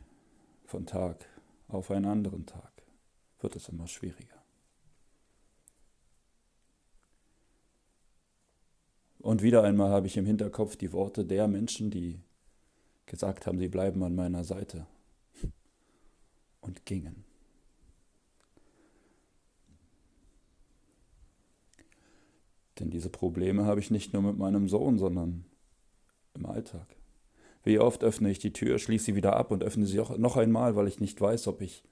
von 0.63 0.85
Tag 0.85 1.25
auf 1.67 1.91
einen 1.91 2.05
anderen 2.05 2.45
Tag, 2.45 2.71
wird 3.41 3.57
es 3.57 3.67
immer 3.67 3.87
schwieriger. 3.87 4.41
Und 9.19 9.41
wieder 9.41 9.63
einmal 9.63 9.89
habe 9.89 10.07
ich 10.07 10.15
im 10.15 10.25
Hinterkopf 10.25 10.77
die 10.77 10.93
Worte 10.93 11.25
der 11.25 11.49
Menschen, 11.49 11.91
die 11.91 12.21
gesagt 13.05 13.47
haben, 13.47 13.59
sie 13.59 13.67
bleiben 13.67 14.01
an 14.01 14.15
meiner 14.15 14.45
Seite 14.45 14.87
und 16.61 16.85
gingen. 16.85 17.25
Denn 22.79 22.91
diese 22.91 23.09
Probleme 23.09 23.65
habe 23.65 23.81
ich 23.81 23.91
nicht 23.91 24.13
nur 24.13 24.21
mit 24.21 24.37
meinem 24.37 24.69
Sohn, 24.69 24.97
sondern 24.97 25.43
im 26.33 26.45
Alltag. 26.45 26.95
Wie 27.67 27.79
oft 27.79 28.01
öffne 28.01 28.31
ich 28.31 28.39
die 28.39 28.53
Tür, 28.53 28.79
schließe 28.79 29.03
sie 29.03 29.15
wieder 29.15 29.35
ab 29.35 29.51
und 29.51 29.61
öffne 29.61 29.85
sie 29.85 29.99
auch 29.99 30.17
noch 30.17 30.37
einmal, 30.37 30.77
weil 30.77 30.87
ich 30.87 31.01
nicht 31.01 31.19
weiß, 31.19 31.47
ob 31.47 31.59
ich 31.59 31.83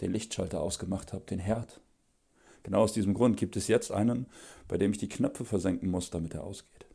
den 0.00 0.12
Lichtschalter 0.12 0.60
ausgemacht 0.60 1.12
habe, 1.12 1.24
den 1.24 1.40
Herd. 1.40 1.80
Genau 2.62 2.82
aus 2.82 2.92
diesem 2.92 3.12
Grund 3.12 3.36
gibt 3.36 3.56
es 3.56 3.66
jetzt 3.66 3.90
einen, 3.90 4.26
bei 4.68 4.78
dem 4.78 4.92
ich 4.92 4.98
die 4.98 5.08
Knöpfe 5.08 5.44
versenken 5.44 5.90
muss, 5.90 6.10
damit 6.10 6.34
er 6.34 6.44
ausgeht. 6.44 6.86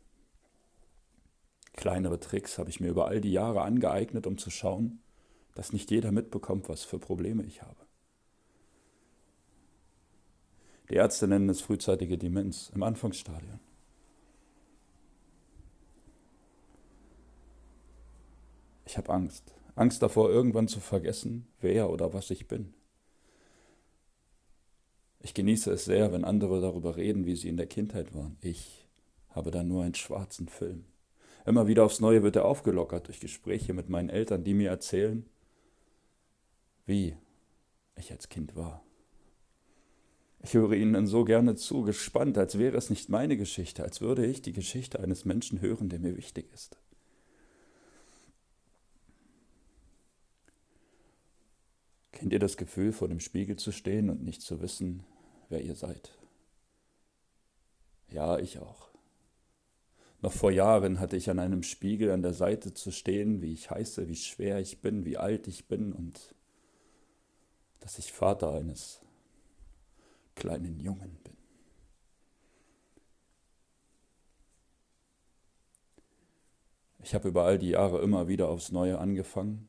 Kleinere 1.74 2.18
Tricks 2.18 2.56
habe 2.56 2.70
ich 2.70 2.80
mir 2.80 2.88
über 2.88 3.08
all 3.08 3.20
die 3.20 3.32
Jahre 3.32 3.60
angeeignet, 3.60 4.26
um 4.26 4.38
zu 4.38 4.48
schauen, 4.48 5.02
dass 5.54 5.74
nicht 5.74 5.90
jeder 5.90 6.12
mitbekommt, 6.12 6.70
was 6.70 6.84
für 6.84 6.98
Probleme 6.98 7.44
ich 7.44 7.60
habe. 7.60 7.84
Die 10.88 10.94
Ärzte 10.94 11.28
nennen 11.28 11.50
es 11.50 11.60
frühzeitige 11.60 12.16
Demenz 12.16 12.72
im 12.74 12.84
Anfangsstadium. 12.84 13.60
Ich 18.84 18.96
habe 18.96 19.10
Angst. 19.10 19.54
Angst 19.74 20.02
davor, 20.02 20.30
irgendwann 20.30 20.68
zu 20.68 20.80
vergessen, 20.80 21.46
wer 21.60 21.90
oder 21.90 22.12
was 22.12 22.30
ich 22.30 22.46
bin. 22.48 22.74
Ich 25.20 25.34
genieße 25.34 25.70
es 25.72 25.84
sehr, 25.84 26.12
wenn 26.12 26.24
andere 26.24 26.60
darüber 26.60 26.96
reden, 26.96 27.26
wie 27.26 27.36
sie 27.36 27.48
in 27.48 27.56
der 27.56 27.66
Kindheit 27.66 28.14
waren. 28.14 28.36
Ich 28.40 28.88
habe 29.30 29.50
da 29.50 29.62
nur 29.62 29.84
einen 29.84 29.94
schwarzen 29.94 30.48
Film. 30.48 30.84
Immer 31.46 31.66
wieder 31.66 31.84
aufs 31.84 32.00
Neue 32.00 32.22
wird 32.22 32.36
er 32.36 32.44
aufgelockert 32.44 33.08
durch 33.08 33.20
Gespräche 33.20 33.72
mit 33.72 33.88
meinen 33.88 34.10
Eltern, 34.10 34.44
die 34.44 34.54
mir 34.54 34.70
erzählen, 34.70 35.24
wie 36.86 37.16
ich 37.96 38.10
als 38.12 38.28
Kind 38.28 38.56
war. 38.56 38.82
Ich 40.44 40.54
höre 40.54 40.72
ihnen 40.72 41.06
so 41.06 41.24
gerne 41.24 41.54
zu, 41.54 41.82
gespannt, 41.82 42.36
als 42.36 42.58
wäre 42.58 42.76
es 42.76 42.90
nicht 42.90 43.08
meine 43.08 43.36
Geschichte, 43.36 43.84
als 43.84 44.00
würde 44.00 44.26
ich 44.26 44.42
die 44.42 44.52
Geschichte 44.52 44.98
eines 44.98 45.24
Menschen 45.24 45.60
hören, 45.60 45.88
der 45.88 46.00
mir 46.00 46.16
wichtig 46.16 46.52
ist. 46.52 46.81
Kennt 52.22 52.32
ihr 52.32 52.38
das 52.38 52.56
Gefühl, 52.56 52.92
vor 52.92 53.08
dem 53.08 53.18
Spiegel 53.18 53.56
zu 53.56 53.72
stehen 53.72 54.08
und 54.08 54.22
nicht 54.22 54.42
zu 54.42 54.62
wissen, 54.62 55.02
wer 55.48 55.60
ihr 55.60 55.74
seid? 55.74 56.16
Ja, 58.10 58.38
ich 58.38 58.60
auch. 58.60 58.90
Noch 60.20 60.32
vor 60.32 60.52
Jahren 60.52 61.00
hatte 61.00 61.16
ich 61.16 61.30
an 61.30 61.40
einem 61.40 61.64
Spiegel 61.64 62.12
an 62.12 62.22
der 62.22 62.32
Seite 62.32 62.74
zu 62.74 62.92
stehen, 62.92 63.42
wie 63.42 63.52
ich 63.52 63.72
heiße, 63.72 64.08
wie 64.08 64.14
schwer 64.14 64.60
ich 64.60 64.80
bin, 64.80 65.04
wie 65.04 65.16
alt 65.16 65.48
ich 65.48 65.66
bin 65.66 65.92
und 65.92 66.36
dass 67.80 67.98
ich 67.98 68.12
Vater 68.12 68.52
eines 68.52 69.00
kleinen 70.36 70.78
Jungen 70.78 71.18
bin. 71.24 71.36
Ich 77.02 77.16
habe 77.16 77.26
über 77.26 77.42
all 77.42 77.58
die 77.58 77.70
Jahre 77.70 78.00
immer 78.00 78.28
wieder 78.28 78.48
aufs 78.48 78.70
Neue 78.70 79.00
angefangen, 79.00 79.66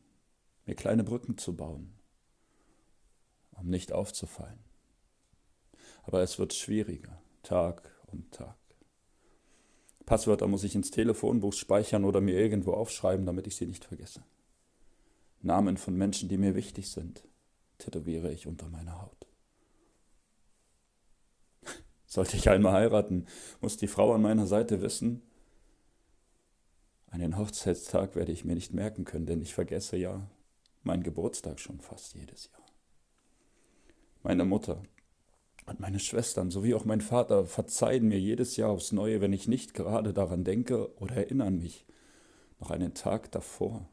mir 0.67 0.75
kleine 0.75 1.03
Brücken 1.03 1.39
zu 1.39 1.55
bauen, 1.55 1.95
um 3.55 3.69
nicht 3.69 3.91
aufzufallen. 3.91 4.59
Aber 6.03 6.21
es 6.21 6.39
wird 6.39 6.53
schwieriger, 6.53 7.21
Tag 7.43 7.91
um 8.07 8.29
Tag. 8.31 8.57
Passwörter 10.05 10.47
muss 10.47 10.63
ich 10.63 10.75
ins 10.75 10.91
Telefonbuch 10.91 11.53
speichern 11.53 12.03
oder 12.03 12.19
mir 12.19 12.35
irgendwo 12.35 12.73
aufschreiben, 12.73 13.25
damit 13.25 13.47
ich 13.47 13.55
sie 13.55 13.65
nicht 13.65 13.85
vergesse. 13.85 14.23
Namen 15.41 15.77
von 15.77 15.95
Menschen, 15.95 16.29
die 16.29 16.37
mir 16.37 16.55
wichtig 16.55 16.91
sind, 16.91 17.23
tätowiere 17.77 18.31
ich 18.31 18.47
unter 18.47 18.69
meiner 18.69 19.01
Haut. 19.01 19.27
Sollte 22.05 22.37
ich 22.37 22.49
einmal 22.49 22.73
heiraten, 22.73 23.27
muss 23.61 23.77
die 23.77 23.87
Frau 23.87 24.13
an 24.13 24.21
meiner 24.21 24.47
Seite 24.47 24.81
wissen, 24.81 25.21
einen 27.13 27.37
Hochzeitstag 27.37 28.15
werde 28.15 28.31
ich 28.31 28.43
mir 28.43 28.55
nicht 28.55 28.73
merken 28.73 29.05
können, 29.05 29.27
denn 29.27 29.41
ich 29.41 29.53
vergesse 29.53 29.97
ja 29.97 30.27
meinen 30.81 31.03
Geburtstag 31.03 31.59
schon 31.59 31.79
fast 31.79 32.15
jedes 32.15 32.49
Jahr. 32.51 32.62
Meine 34.23 34.45
Mutter 34.45 34.81
und 35.65 35.79
meine 35.79 35.99
Schwestern 35.99 36.49
sowie 36.49 36.73
auch 36.73 36.85
mein 36.85 37.01
Vater 37.01 37.45
verzeihen 37.45 38.07
mir 38.07 38.19
jedes 38.19 38.57
Jahr 38.57 38.69
aufs 38.69 38.91
Neue, 38.91 39.21
wenn 39.21 39.33
ich 39.33 39.47
nicht 39.47 39.73
gerade 39.73 40.13
daran 40.13 40.43
denke 40.43 40.93
oder 40.99 41.15
erinnern 41.15 41.57
mich, 41.57 41.85
noch 42.59 42.71
einen 42.71 42.93
Tag 42.93 43.31
davor. 43.31 43.87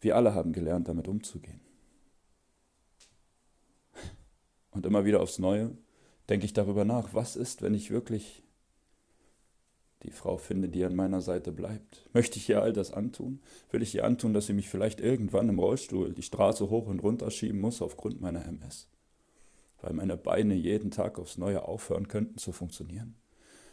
Wir 0.00 0.16
alle 0.16 0.34
haben 0.34 0.52
gelernt, 0.52 0.88
damit 0.88 1.08
umzugehen. 1.08 1.60
Und 4.70 4.84
immer 4.86 5.04
wieder 5.04 5.20
aufs 5.20 5.38
Neue 5.38 5.76
denke 6.28 6.46
ich 6.46 6.52
darüber 6.52 6.84
nach, 6.84 7.14
was 7.14 7.36
ist, 7.36 7.62
wenn 7.62 7.74
ich 7.74 7.90
wirklich 7.90 8.43
die 10.04 10.10
Frau 10.10 10.36
finde, 10.36 10.68
die 10.68 10.84
an 10.84 10.94
meiner 10.94 11.22
Seite 11.22 11.50
bleibt. 11.50 12.08
Möchte 12.12 12.38
ich 12.38 12.48
ihr 12.48 12.62
all 12.62 12.72
das 12.72 12.92
antun? 12.92 13.40
Will 13.70 13.82
ich 13.82 13.94
ihr 13.94 14.04
antun, 14.04 14.34
dass 14.34 14.46
sie 14.46 14.52
mich 14.52 14.68
vielleicht 14.68 15.00
irgendwann 15.00 15.48
im 15.48 15.58
Rollstuhl 15.58 16.12
die 16.12 16.22
Straße 16.22 16.68
hoch 16.68 16.86
und 16.86 17.00
runter 17.00 17.30
schieben 17.30 17.60
muss 17.60 17.80
aufgrund 17.80 18.20
meiner 18.20 18.44
MS? 18.44 18.88
Weil 19.80 19.94
meine 19.94 20.16
Beine 20.16 20.54
jeden 20.54 20.90
Tag 20.90 21.18
aufs 21.18 21.38
Neue 21.38 21.66
aufhören 21.66 22.08
könnten 22.08 22.38
zu 22.38 22.52
funktionieren? 22.52 23.16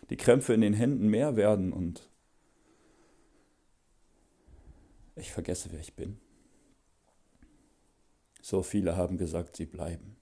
Die 0.10 0.18
Krämpfe 0.18 0.54
in 0.54 0.62
den 0.62 0.74
Händen 0.74 1.08
mehr 1.08 1.36
werden 1.36 1.74
und 1.74 2.10
ich 5.16 5.32
vergesse, 5.32 5.70
wer 5.72 5.82
ich 5.82 5.96
bin. 5.96 6.18
So 8.42 8.64
viele 8.64 8.96
haben 8.96 9.18
gesagt, 9.18 9.58
sie 9.58 9.66
bleiben. 9.66 10.16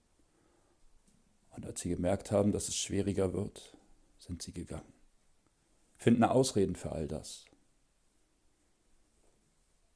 Und 1.56 1.66
als 1.66 1.82
sie 1.82 1.90
gemerkt 1.90 2.32
haben, 2.32 2.52
dass 2.52 2.68
es 2.68 2.76
schwieriger 2.76 3.34
wird, 3.34 3.78
sind 4.18 4.42
sie 4.42 4.52
gegangen 4.52 4.99
finden 6.00 6.24
Ausreden 6.24 6.76
für 6.76 6.94
all 6.94 7.08
das. 7.08 7.46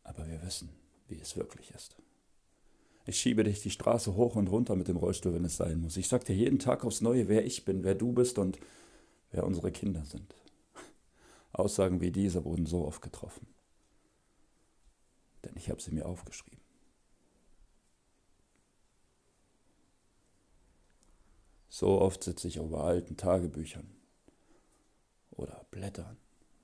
Aber 0.03 0.27
wir 0.27 0.43
wissen, 0.43 0.69
wie 1.07 1.19
es 1.19 1.37
wirklich 1.37 1.71
ist. 1.71 1.95
Ich 3.05 3.19
schiebe 3.19 3.43
dich 3.43 3.61
die 3.61 3.71
Straße 3.71 4.15
hoch 4.15 4.35
und 4.35 4.47
runter 4.49 4.75
mit 4.75 4.89
dem 4.89 4.97
Rollstuhl, 4.97 5.33
wenn 5.33 5.45
es 5.45 5.57
sein 5.57 5.79
muss. 5.79 5.97
Ich 5.97 6.09
sage 6.09 6.25
dir 6.25 6.35
jeden 6.35 6.59
Tag 6.59 6.85
aufs 6.85 7.01
Neue, 7.01 7.27
wer 7.29 7.45
ich 7.45 7.65
bin, 7.65 7.83
wer 7.83 7.95
du 7.95 8.11
bist 8.11 8.37
und 8.37 8.59
wer 9.31 9.45
unsere 9.45 9.71
Kinder 9.71 10.03
sind. 10.05 10.35
Aussagen 11.53 12.01
wie 12.01 12.11
diese 12.11 12.43
wurden 12.43 12.65
so 12.65 12.85
oft 12.85 13.01
getroffen. 13.01 13.47
Denn 15.45 15.55
ich 15.55 15.69
habe 15.69 15.81
sie 15.81 15.91
mir 15.91 16.05
aufgeschrieben. 16.05 16.59
So 21.69 21.99
oft 21.99 22.23
sitze 22.23 22.47
ich 22.47 22.57
über 22.57 22.83
alten 22.83 23.17
Tagebüchern 23.17 24.02
oder 25.35 25.65
Blättern, 25.71 26.17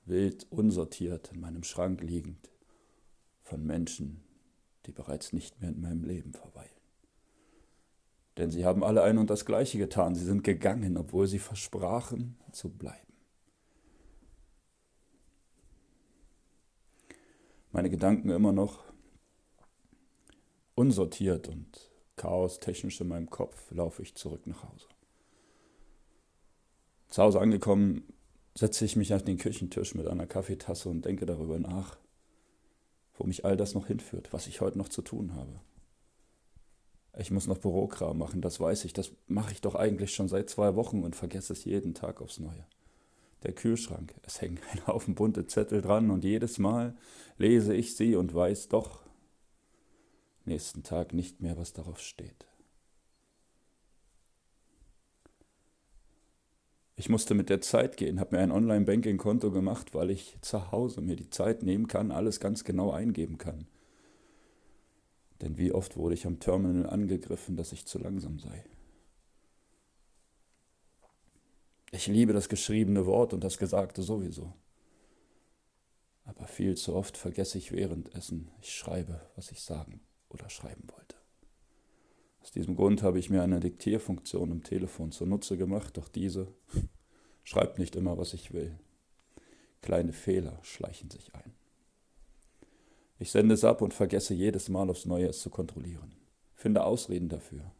wild 0.04 0.46
unsortiert 0.50 1.32
in 1.32 1.40
meinem 1.40 1.62
Schrank 1.62 2.00
liegend, 2.00 2.50
von 3.42 3.64
Menschen, 3.64 4.22
die 4.86 4.92
bereits 4.92 5.32
nicht 5.32 5.60
mehr 5.60 5.70
in 5.70 5.80
meinem 5.80 6.04
Leben 6.04 6.32
verweilen. 6.32 6.70
Denn 8.36 8.50
sie 8.50 8.64
haben 8.64 8.84
alle 8.84 9.02
ein 9.02 9.18
und 9.18 9.28
das 9.28 9.44
Gleiche 9.44 9.78
getan, 9.78 10.14
sie 10.14 10.24
sind 10.24 10.44
gegangen, 10.44 10.96
obwohl 10.96 11.26
sie 11.26 11.38
versprachen 11.38 12.38
zu 12.52 12.70
bleiben. 12.70 13.12
Meine 17.72 17.90
Gedanken 17.90 18.30
immer 18.30 18.52
noch 18.52 18.82
unsortiert 20.74 21.48
und 21.48 21.90
chaostechnisch 22.16 23.00
in 23.00 23.08
meinem 23.08 23.30
Kopf 23.30 23.70
laufe 23.70 24.02
ich 24.02 24.14
zurück 24.14 24.46
nach 24.46 24.64
Hause. 24.64 24.88
Zu 27.08 27.22
Hause 27.22 27.40
angekommen, 27.40 28.04
setze 28.54 28.84
ich 28.84 28.96
mich 28.96 29.14
auf 29.14 29.22
den 29.22 29.38
Küchentisch 29.38 29.94
mit 29.94 30.06
einer 30.06 30.26
Kaffeetasse 30.26 30.88
und 30.88 31.04
denke 31.04 31.26
darüber 31.26 31.58
nach, 31.58 31.98
wo 33.14 33.24
mich 33.24 33.44
all 33.44 33.56
das 33.56 33.74
noch 33.74 33.86
hinführt, 33.86 34.32
was 34.32 34.46
ich 34.46 34.60
heute 34.60 34.78
noch 34.78 34.88
zu 34.88 35.02
tun 35.02 35.34
habe. 35.34 35.60
Ich 37.18 37.30
muss 37.30 37.46
noch 37.46 37.58
Bürokram 37.58 38.18
machen, 38.18 38.40
das 38.40 38.60
weiß 38.60 38.84
ich. 38.84 38.92
Das 38.92 39.12
mache 39.26 39.52
ich 39.52 39.60
doch 39.60 39.74
eigentlich 39.74 40.14
schon 40.14 40.28
seit 40.28 40.48
zwei 40.48 40.76
Wochen 40.76 41.02
und 41.02 41.16
vergesse 41.16 41.52
es 41.52 41.64
jeden 41.64 41.94
Tag 41.94 42.20
aufs 42.20 42.38
Neue. 42.38 42.64
Der 43.42 43.52
Kühlschrank, 43.52 44.14
es 44.22 44.40
hängen 44.40 44.60
ein 44.72 44.86
Haufen 44.86 45.14
bunte 45.14 45.46
Zettel 45.46 45.82
dran 45.82 46.10
und 46.10 46.24
jedes 46.24 46.58
Mal 46.58 46.96
lese 47.36 47.74
ich 47.74 47.96
sie 47.96 48.16
und 48.16 48.34
weiß 48.34 48.68
doch 48.68 49.00
nächsten 50.44 50.82
Tag 50.82 51.12
nicht 51.12 51.40
mehr, 51.40 51.56
was 51.56 51.72
darauf 51.72 52.00
steht. 52.00 52.46
Ich 57.00 57.08
musste 57.08 57.32
mit 57.32 57.48
der 57.48 57.62
Zeit 57.62 57.96
gehen, 57.96 58.20
habe 58.20 58.36
mir 58.36 58.42
ein 58.42 58.52
Online-Banking-Konto 58.52 59.50
gemacht, 59.52 59.94
weil 59.94 60.10
ich 60.10 60.36
zu 60.42 60.70
Hause 60.70 61.00
mir 61.00 61.16
die 61.16 61.30
Zeit 61.30 61.62
nehmen 61.62 61.88
kann, 61.88 62.10
alles 62.10 62.40
ganz 62.40 62.62
genau 62.62 62.90
eingeben 62.90 63.38
kann. 63.38 63.66
Denn 65.40 65.56
wie 65.56 65.72
oft 65.72 65.96
wurde 65.96 66.12
ich 66.12 66.26
am 66.26 66.40
Terminal 66.40 66.90
angegriffen, 66.90 67.56
dass 67.56 67.72
ich 67.72 67.86
zu 67.86 67.98
langsam 67.98 68.38
sei. 68.38 68.66
Ich 71.90 72.06
liebe 72.06 72.34
das 72.34 72.50
geschriebene 72.50 73.06
Wort 73.06 73.32
und 73.32 73.42
das 73.44 73.56
Gesagte 73.56 74.02
sowieso. 74.02 74.52
Aber 76.24 76.46
viel 76.46 76.76
zu 76.76 76.94
oft 76.94 77.16
vergesse 77.16 77.56
ich 77.56 77.72
währenddessen, 77.72 78.50
ich 78.60 78.74
schreibe, 78.74 79.22
was 79.36 79.50
ich 79.50 79.62
sagen 79.62 80.02
oder 80.28 80.50
schreiben 80.50 80.86
wollte. 80.94 81.16
Aus 82.42 82.52
diesem 82.52 82.74
Grund 82.74 83.02
habe 83.02 83.18
ich 83.18 83.30
mir 83.30 83.42
eine 83.42 83.60
Diktierfunktion 83.60 84.50
im 84.50 84.62
Telefon 84.62 85.12
zunutze 85.12 85.56
gemacht, 85.56 85.96
doch 85.96 86.08
diese 86.08 86.48
schreibt 87.44 87.78
nicht 87.78 87.96
immer, 87.96 88.16
was 88.16 88.34
ich 88.34 88.52
will. 88.52 88.78
Kleine 89.82 90.12
Fehler 90.12 90.58
schleichen 90.62 91.10
sich 91.10 91.34
ein. 91.34 91.52
Ich 93.18 93.30
sende 93.30 93.54
es 93.54 93.64
ab 93.64 93.82
und 93.82 93.92
vergesse 93.92 94.32
jedes 94.32 94.68
Mal 94.68 94.88
aufs 94.88 95.04
Neue 95.04 95.26
es 95.26 95.40
zu 95.40 95.50
kontrollieren. 95.50 96.12
Finde 96.54 96.84
Ausreden 96.84 97.28
dafür, 97.28 97.72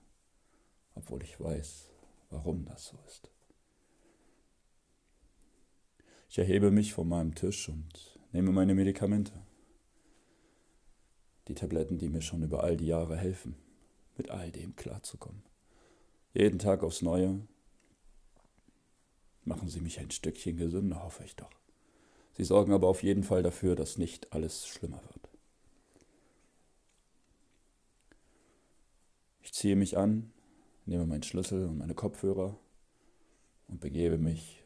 obwohl 0.94 1.22
ich 1.22 1.40
weiß, 1.40 1.90
warum 2.28 2.64
das 2.66 2.86
so 2.86 2.98
ist. 3.06 3.30
Ich 6.28 6.38
erhebe 6.38 6.70
mich 6.70 6.92
von 6.92 7.08
meinem 7.08 7.34
Tisch 7.34 7.68
und 7.68 8.18
nehme 8.32 8.52
meine 8.52 8.74
Medikamente. 8.74 9.32
Die 11.48 11.54
Tabletten, 11.54 11.98
die 11.98 12.08
mir 12.08 12.22
schon 12.22 12.42
über 12.42 12.62
all 12.62 12.76
die 12.76 12.86
Jahre 12.86 13.16
helfen 13.16 13.56
mit 14.20 14.30
all 14.30 14.50
dem 14.50 14.76
klarzukommen. 14.76 15.42
Jeden 16.34 16.58
Tag 16.58 16.82
aufs 16.82 17.00
Neue. 17.00 17.40
Machen 19.44 19.70
Sie 19.70 19.80
mich 19.80 19.98
ein 19.98 20.10
Stückchen 20.10 20.58
gesünder, 20.58 21.02
hoffe 21.02 21.24
ich 21.24 21.36
doch. 21.36 21.50
Sie 22.32 22.44
sorgen 22.44 22.74
aber 22.74 22.86
auf 22.88 23.02
jeden 23.02 23.22
Fall 23.22 23.42
dafür, 23.42 23.76
dass 23.76 23.96
nicht 23.96 24.34
alles 24.34 24.66
schlimmer 24.66 25.00
wird. 25.08 25.30
Ich 29.40 29.54
ziehe 29.54 29.74
mich 29.74 29.96
an, 29.96 30.30
nehme 30.84 31.06
meinen 31.06 31.22
Schlüssel 31.22 31.64
und 31.64 31.78
meine 31.78 31.94
Kopfhörer 31.94 32.58
und 33.68 33.80
begebe 33.80 34.18
mich 34.18 34.62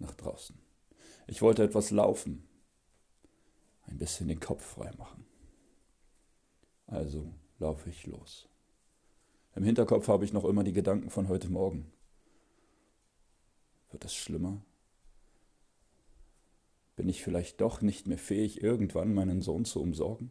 nach 0.00 0.14
draußen. 0.16 0.58
Ich 1.28 1.40
wollte 1.40 1.62
etwas 1.62 1.92
laufen, 1.92 2.48
ein 3.86 3.98
bisschen 3.98 4.26
den 4.26 4.40
Kopf 4.40 4.64
frei 4.64 4.90
machen. 4.98 5.24
Also 6.88 7.32
laufe 7.60 7.88
ich 7.88 8.06
los. 8.08 8.48
Im 9.54 9.64
Hinterkopf 9.64 10.08
habe 10.08 10.24
ich 10.24 10.32
noch 10.32 10.44
immer 10.44 10.64
die 10.64 10.72
Gedanken 10.72 11.10
von 11.10 11.28
heute 11.28 11.48
Morgen. 11.48 11.92
Wird 13.90 14.04
es 14.04 14.14
schlimmer? 14.14 14.62
Bin 16.96 17.08
ich 17.08 17.22
vielleicht 17.22 17.60
doch 17.60 17.82
nicht 17.82 18.06
mehr 18.06 18.18
fähig, 18.18 18.62
irgendwann 18.62 19.12
meinen 19.12 19.42
Sohn 19.42 19.64
zu 19.64 19.82
umsorgen? 19.82 20.30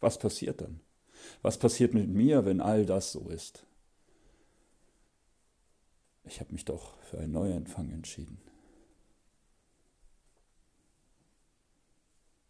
Was 0.00 0.18
passiert 0.18 0.60
dann? 0.60 0.80
Was 1.40 1.58
passiert 1.58 1.94
mit 1.94 2.08
mir, 2.08 2.44
wenn 2.44 2.60
all 2.60 2.84
das 2.84 3.12
so 3.12 3.28
ist? 3.30 3.66
Ich 6.24 6.40
habe 6.40 6.52
mich 6.52 6.64
doch 6.64 6.98
für 7.02 7.18
einen 7.18 7.32
Neuanfang 7.32 7.90
entschieden. 7.90 8.38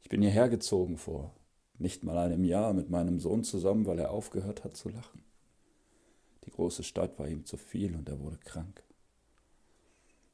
Ich 0.03 0.09
bin 0.09 0.23
hierher 0.23 0.49
gezogen 0.49 0.97
vor 0.97 1.35
nicht 1.79 2.05
mal 2.05 2.19
einem 2.19 2.45
Jahr 2.45 2.73
mit 2.73 2.91
meinem 2.91 3.21
Sohn 3.21 3.45
zusammen, 3.45 3.87
weil 3.87 3.99
er 3.99 4.11
aufgehört 4.11 4.65
hat 4.65 4.77
zu 4.77 4.89
lachen. 4.89 5.23
Die 6.45 6.51
große 6.51 6.85
Stadt 6.85 7.19
war 7.19 7.29
ihm 7.29 7.45
zu 7.45 7.57
viel 7.57 7.95
und 7.97 8.09
er 8.09 8.21
wurde 8.21 8.39
krank. 8.39 8.83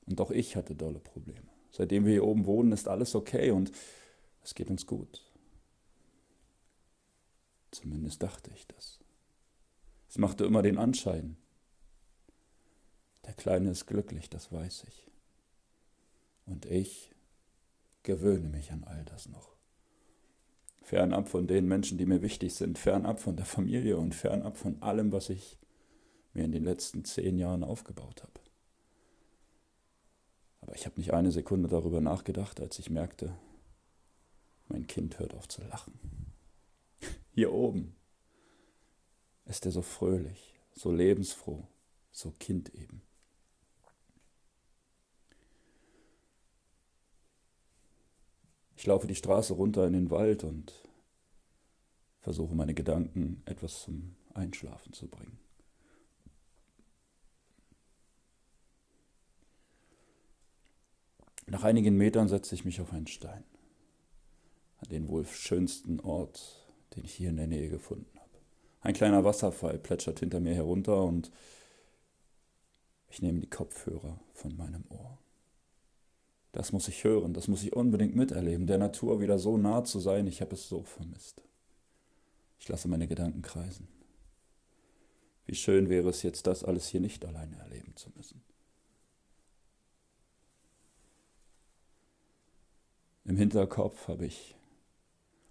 Und 0.06 0.20
auch 0.20 0.30
ich 0.30 0.56
hatte 0.56 0.74
dolle 0.74 1.00
Probleme. 1.00 1.48
Seitdem 1.70 2.04
wir 2.04 2.12
hier 2.12 2.24
oben 2.24 2.46
wohnen, 2.46 2.72
ist 2.72 2.88
alles 2.88 3.14
okay 3.14 3.50
und 3.50 3.72
es 4.42 4.54
geht 4.54 4.70
uns 4.70 4.86
gut. 4.86 5.24
Zumindest 7.70 8.22
dachte 8.22 8.50
ich 8.54 8.66
das. 8.66 9.00
Es 10.08 10.18
machte 10.18 10.44
immer 10.44 10.60
den 10.62 10.76
Anschein. 10.76 11.36
Der 13.24 13.32
Kleine 13.34 13.70
ist 13.70 13.86
glücklich, 13.86 14.28
das 14.28 14.52
weiß 14.52 14.84
ich. 14.88 15.10
Und 16.44 16.66
ich 16.66 17.14
gewöhne 18.02 18.48
mich 18.48 18.72
an 18.72 18.84
all 18.84 19.04
das 19.04 19.28
noch 19.28 19.52
fernab 20.82 21.28
von 21.28 21.46
den 21.46 21.66
Menschen, 21.66 21.98
die 21.98 22.06
mir 22.06 22.22
wichtig 22.22 22.54
sind, 22.54 22.78
fernab 22.78 23.20
von 23.20 23.36
der 23.36 23.46
Familie 23.46 23.96
und 23.96 24.14
fernab 24.14 24.56
von 24.56 24.82
allem, 24.82 25.12
was 25.12 25.30
ich 25.30 25.58
mir 26.34 26.44
in 26.44 26.52
den 26.52 26.64
letzten 26.64 27.04
zehn 27.04 27.38
Jahren 27.38 27.64
aufgebaut 27.64 28.22
habe. 28.22 28.32
Aber 30.60 30.74
ich 30.74 30.86
habe 30.86 30.98
nicht 30.98 31.12
eine 31.12 31.32
Sekunde 31.32 31.68
darüber 31.68 32.00
nachgedacht, 32.00 32.60
als 32.60 32.78
ich 32.78 32.90
merkte, 32.90 33.36
mein 34.68 34.86
Kind 34.86 35.18
hört 35.18 35.34
auf 35.34 35.48
zu 35.48 35.62
lachen. 35.62 35.98
Hier 37.34 37.52
oben 37.52 37.94
ist 39.44 39.66
er 39.66 39.72
so 39.72 39.82
fröhlich, 39.82 40.54
so 40.72 40.92
lebensfroh, 40.92 41.66
so 42.10 42.32
Kind 42.38 42.74
eben. 42.74 43.02
Ich 48.82 48.86
laufe 48.88 49.06
die 49.06 49.14
Straße 49.14 49.52
runter 49.52 49.86
in 49.86 49.92
den 49.92 50.10
Wald 50.10 50.42
und 50.42 50.72
versuche 52.18 52.56
meine 52.56 52.74
Gedanken 52.74 53.40
etwas 53.44 53.82
zum 53.82 54.16
Einschlafen 54.34 54.92
zu 54.92 55.06
bringen. 55.06 55.38
Nach 61.46 61.62
einigen 61.62 61.96
Metern 61.96 62.26
setze 62.26 62.56
ich 62.56 62.64
mich 62.64 62.80
auf 62.80 62.92
einen 62.92 63.06
Stein, 63.06 63.44
an 64.78 64.88
den 64.88 65.06
wohl 65.06 65.26
schönsten 65.26 66.00
Ort, 66.00 66.68
den 66.96 67.04
ich 67.04 67.14
hier 67.14 67.30
in 67.30 67.36
der 67.36 67.46
Nähe 67.46 67.68
gefunden 67.68 68.18
habe. 68.18 68.40
Ein 68.80 68.94
kleiner 68.94 69.22
Wasserfall 69.22 69.78
plätschert 69.78 70.18
hinter 70.18 70.40
mir 70.40 70.56
herunter 70.56 71.04
und 71.04 71.30
ich 73.10 73.22
nehme 73.22 73.38
die 73.38 73.48
Kopfhörer 73.48 74.18
von 74.34 74.56
meinem 74.56 74.82
Ohr. 74.88 75.21
Das 76.52 76.72
muss 76.72 76.86
ich 76.88 77.02
hören, 77.04 77.32
das 77.32 77.48
muss 77.48 77.62
ich 77.62 77.72
unbedingt 77.72 78.14
miterleben, 78.14 78.66
der 78.66 78.78
Natur 78.78 79.20
wieder 79.20 79.38
so 79.38 79.56
nah 79.56 79.84
zu 79.84 80.00
sein, 80.00 80.26
ich 80.26 80.42
habe 80.42 80.54
es 80.54 80.68
so 80.68 80.82
vermisst. 80.82 81.42
Ich 82.60 82.68
lasse 82.68 82.88
meine 82.88 83.08
Gedanken 83.08 83.42
kreisen. 83.42 83.88
Wie 85.46 85.54
schön 85.54 85.88
wäre 85.88 86.10
es 86.10 86.22
jetzt, 86.22 86.46
das 86.46 86.62
alles 86.62 86.86
hier 86.86 87.00
nicht 87.00 87.24
alleine 87.24 87.56
erleben 87.58 87.96
zu 87.96 88.10
müssen. 88.16 88.42
Im 93.24 93.36
Hinterkopf 93.36 94.08
habe 94.08 94.26
ich 94.26 94.54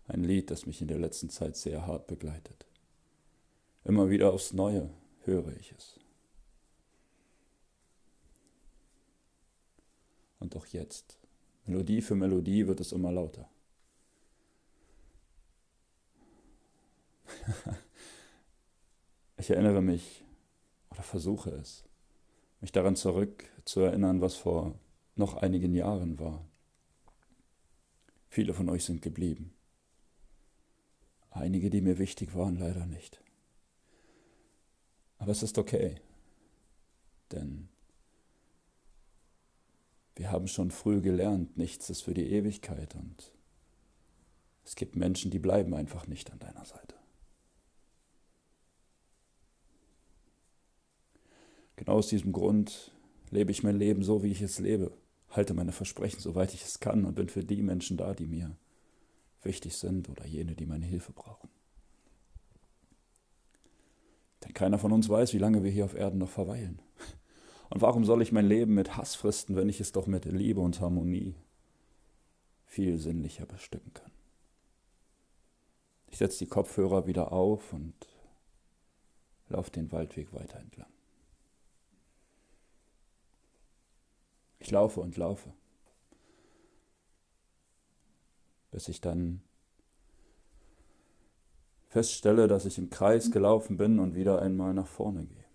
ein 0.07 0.23
Lied, 0.23 0.51
das 0.51 0.65
mich 0.65 0.81
in 0.81 0.87
der 0.87 0.99
letzten 0.99 1.29
Zeit 1.29 1.55
sehr 1.55 1.87
hart 1.87 2.07
begleitet. 2.07 2.65
Immer 3.83 4.09
wieder 4.09 4.33
aufs 4.33 4.53
Neue 4.53 4.89
höre 5.23 5.55
ich 5.57 5.73
es. 5.77 6.00
Und 10.41 10.55
auch 10.55 10.65
jetzt, 10.65 11.17
Melodie 11.65 12.01
für 12.01 12.15
Melodie, 12.15 12.65
wird 12.67 12.79
es 12.79 12.91
immer 12.91 13.11
lauter. 13.11 13.47
ich 19.37 19.51
erinnere 19.51 19.83
mich 19.83 20.25
oder 20.89 21.03
versuche 21.03 21.51
es, 21.51 21.85
mich 22.59 22.71
daran 22.71 22.95
zurück 22.95 23.45
zu 23.65 23.81
erinnern, 23.81 24.19
was 24.19 24.33
vor 24.35 24.79
noch 25.15 25.35
einigen 25.35 25.75
Jahren 25.75 26.19
war. 26.19 26.43
Viele 28.27 28.55
von 28.55 28.67
euch 28.69 28.83
sind 28.83 29.03
geblieben. 29.03 29.53
Einige, 31.29 31.69
die 31.69 31.81
mir 31.81 31.99
wichtig 31.99 32.33
waren, 32.33 32.57
leider 32.57 32.87
nicht. 32.87 33.21
Aber 35.19 35.31
es 35.31 35.43
ist 35.43 35.59
okay, 35.59 36.01
denn 37.31 37.69
wir 40.21 40.31
haben 40.31 40.47
schon 40.47 40.69
früh 40.69 41.01
gelernt, 41.01 41.57
nichts 41.57 41.89
ist 41.89 42.01
für 42.01 42.13
die 42.13 42.31
Ewigkeit 42.31 42.93
und 42.93 43.33
es 44.63 44.75
gibt 44.75 44.95
Menschen, 44.95 45.31
die 45.31 45.39
bleiben 45.39 45.73
einfach 45.73 46.05
nicht 46.05 46.31
an 46.31 46.37
deiner 46.37 46.63
Seite. 46.63 46.93
Genau 51.75 51.93
aus 51.93 52.07
diesem 52.07 52.33
Grund 52.33 52.91
lebe 53.31 53.49
ich 53.49 53.63
mein 53.63 53.79
Leben 53.79 54.03
so, 54.03 54.21
wie 54.21 54.31
ich 54.31 54.43
es 54.43 54.59
lebe 54.59 54.95
halte 55.31 55.55
meine 55.55 55.71
Versprechen, 55.71 56.19
soweit 56.19 56.53
ich 56.53 56.65
es 56.65 56.79
kann 56.79 57.03
und 57.05 57.15
bin 57.15 57.27
für 57.27 57.43
die 57.43 57.63
Menschen 57.63 57.97
da, 57.97 58.13
die 58.13 58.27
mir 58.27 58.55
wichtig 59.41 59.75
sind 59.75 60.07
oder 60.07 60.27
jene, 60.27 60.53
die 60.53 60.67
meine 60.67 60.85
Hilfe 60.85 61.13
brauchen. 61.13 61.49
Denn 64.43 64.53
keiner 64.53 64.77
von 64.77 64.91
uns 64.91 65.09
weiß, 65.09 65.33
wie 65.33 65.39
lange 65.39 65.63
wir 65.63 65.71
hier 65.71 65.85
auf 65.85 65.95
Erden 65.95 66.19
noch 66.19 66.29
verweilen. 66.29 66.79
Und 67.71 67.81
warum 67.81 68.03
soll 68.03 68.21
ich 68.21 68.33
mein 68.33 68.45
Leben 68.45 68.73
mit 68.73 68.97
Hass 68.97 69.15
fristen, 69.15 69.55
wenn 69.55 69.69
ich 69.69 69.79
es 69.79 69.93
doch 69.93 70.05
mit 70.05 70.25
Liebe 70.25 70.59
und 70.59 70.81
Harmonie 70.81 71.35
viel 72.65 72.97
sinnlicher 72.97 73.45
bestücken 73.45 73.93
kann? 73.93 74.11
Ich 76.07 76.17
setze 76.17 76.39
die 76.39 76.47
Kopfhörer 76.47 77.07
wieder 77.07 77.31
auf 77.31 77.71
und 77.71 77.93
laufe 79.47 79.71
den 79.71 79.89
Waldweg 79.93 80.33
weiter 80.33 80.59
entlang. 80.59 80.89
Ich 84.59 84.69
laufe 84.69 84.99
und 84.99 85.15
laufe, 85.15 85.53
bis 88.71 88.89
ich 88.89 88.99
dann 88.99 89.41
feststelle, 91.87 92.49
dass 92.49 92.65
ich 92.65 92.77
im 92.77 92.89
Kreis 92.89 93.31
gelaufen 93.31 93.77
bin 93.77 93.97
und 93.99 94.13
wieder 94.13 94.41
einmal 94.41 94.73
nach 94.73 94.87
vorne 94.87 95.25
gehe. 95.25 95.50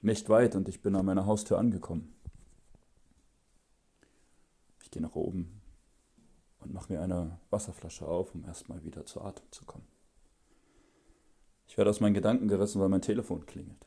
Nicht 0.00 0.28
weit 0.28 0.54
und 0.54 0.68
ich 0.68 0.80
bin 0.80 0.94
an 0.94 1.06
meiner 1.06 1.26
Haustür 1.26 1.58
angekommen. 1.58 2.14
Ich 4.82 4.90
gehe 4.90 5.02
nach 5.02 5.16
oben 5.16 5.60
und 6.60 6.72
mache 6.72 6.92
mir 6.92 7.00
eine 7.00 7.38
Wasserflasche 7.50 8.06
auf, 8.06 8.34
um 8.34 8.44
erstmal 8.44 8.84
wieder 8.84 9.04
zu 9.06 9.20
Atem 9.20 9.46
zu 9.50 9.64
kommen. 9.64 9.86
Ich 11.66 11.76
werde 11.76 11.90
aus 11.90 12.00
meinen 12.00 12.14
Gedanken 12.14 12.48
gerissen, 12.48 12.80
weil 12.80 12.88
mein 12.88 13.02
Telefon 13.02 13.44
klingelt. 13.44 13.86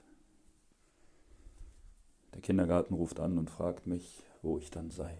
Der 2.33 2.41
Kindergarten 2.41 2.93
ruft 2.93 3.19
an 3.19 3.37
und 3.37 3.49
fragt 3.49 3.87
mich, 3.87 4.23
wo 4.41 4.57
ich 4.57 4.69
dann 4.69 4.91
sei. 4.91 5.17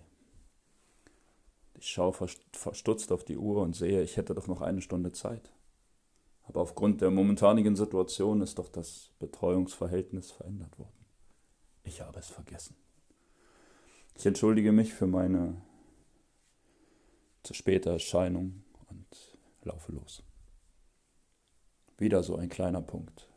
Ich 1.73 1.88
schaue 1.88 2.13
verstutzt 2.13 3.12
auf 3.12 3.23
die 3.23 3.38
Uhr 3.38 3.62
und 3.62 3.75
sehe, 3.75 4.04
ich 4.04 4.17
hätte 4.17 4.36
doch 4.36 4.47
noch 4.47 4.62
eine 4.62 4.82
Stunde 4.82 5.12
Zeit. 5.12 5.51
Aber 6.51 6.61
aufgrund 6.61 6.99
der 6.99 7.11
momentanigen 7.11 7.77
Situation 7.77 8.41
ist 8.41 8.59
doch 8.59 8.67
das 8.67 9.11
Betreuungsverhältnis 9.19 10.31
verändert 10.31 10.77
worden. 10.77 11.05
Ich 11.85 12.01
habe 12.01 12.19
es 12.19 12.27
vergessen. 12.27 12.75
Ich 14.17 14.25
entschuldige 14.25 14.73
mich 14.73 14.93
für 14.93 15.07
meine 15.07 15.61
zu 17.43 17.53
späte 17.53 17.89
Erscheinung 17.89 18.63
und 18.89 19.37
laufe 19.63 19.93
los. 19.93 20.23
Wieder 21.97 22.21
so 22.21 22.35
ein 22.35 22.49
kleiner 22.49 22.81
Punkt, 22.81 23.29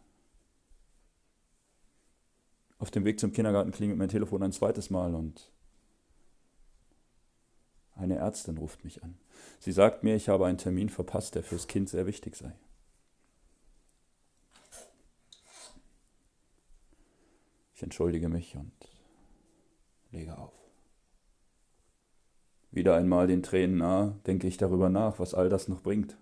auf 2.78 2.90
dem 2.90 3.04
Weg 3.04 3.20
zum 3.20 3.32
Kindergarten 3.32 3.70
klingelt 3.70 3.98
mein 3.98 4.08
Telefon 4.08 4.42
ein 4.42 4.52
zweites 4.52 4.90
Mal 4.90 5.14
und 5.14 5.52
eine 7.94 8.16
Ärztin 8.16 8.58
ruft 8.58 8.82
mich 8.84 9.04
an. 9.04 9.16
Sie 9.60 9.70
sagt 9.70 10.02
mir, 10.02 10.16
ich 10.16 10.28
habe 10.28 10.46
einen 10.46 10.58
Termin 10.58 10.88
verpasst, 10.88 11.36
der 11.36 11.44
fürs 11.44 11.68
Kind 11.68 11.88
sehr 11.88 12.06
wichtig 12.06 12.34
sei. 12.34 12.52
Ich 17.74 17.82
entschuldige 17.82 18.28
mich 18.28 18.56
und 18.56 18.72
lege 20.12 20.38
auf. 20.38 20.52
Wieder 22.70 22.96
einmal 22.96 23.26
den 23.26 23.42
Tränen 23.42 23.78
nah, 23.78 24.18
denke 24.26 24.46
ich 24.46 24.56
darüber 24.56 24.88
nach, 24.88 25.18
was 25.18 25.34
all 25.34 25.48
das 25.48 25.68
noch 25.68 25.82
bringt. 25.82 26.16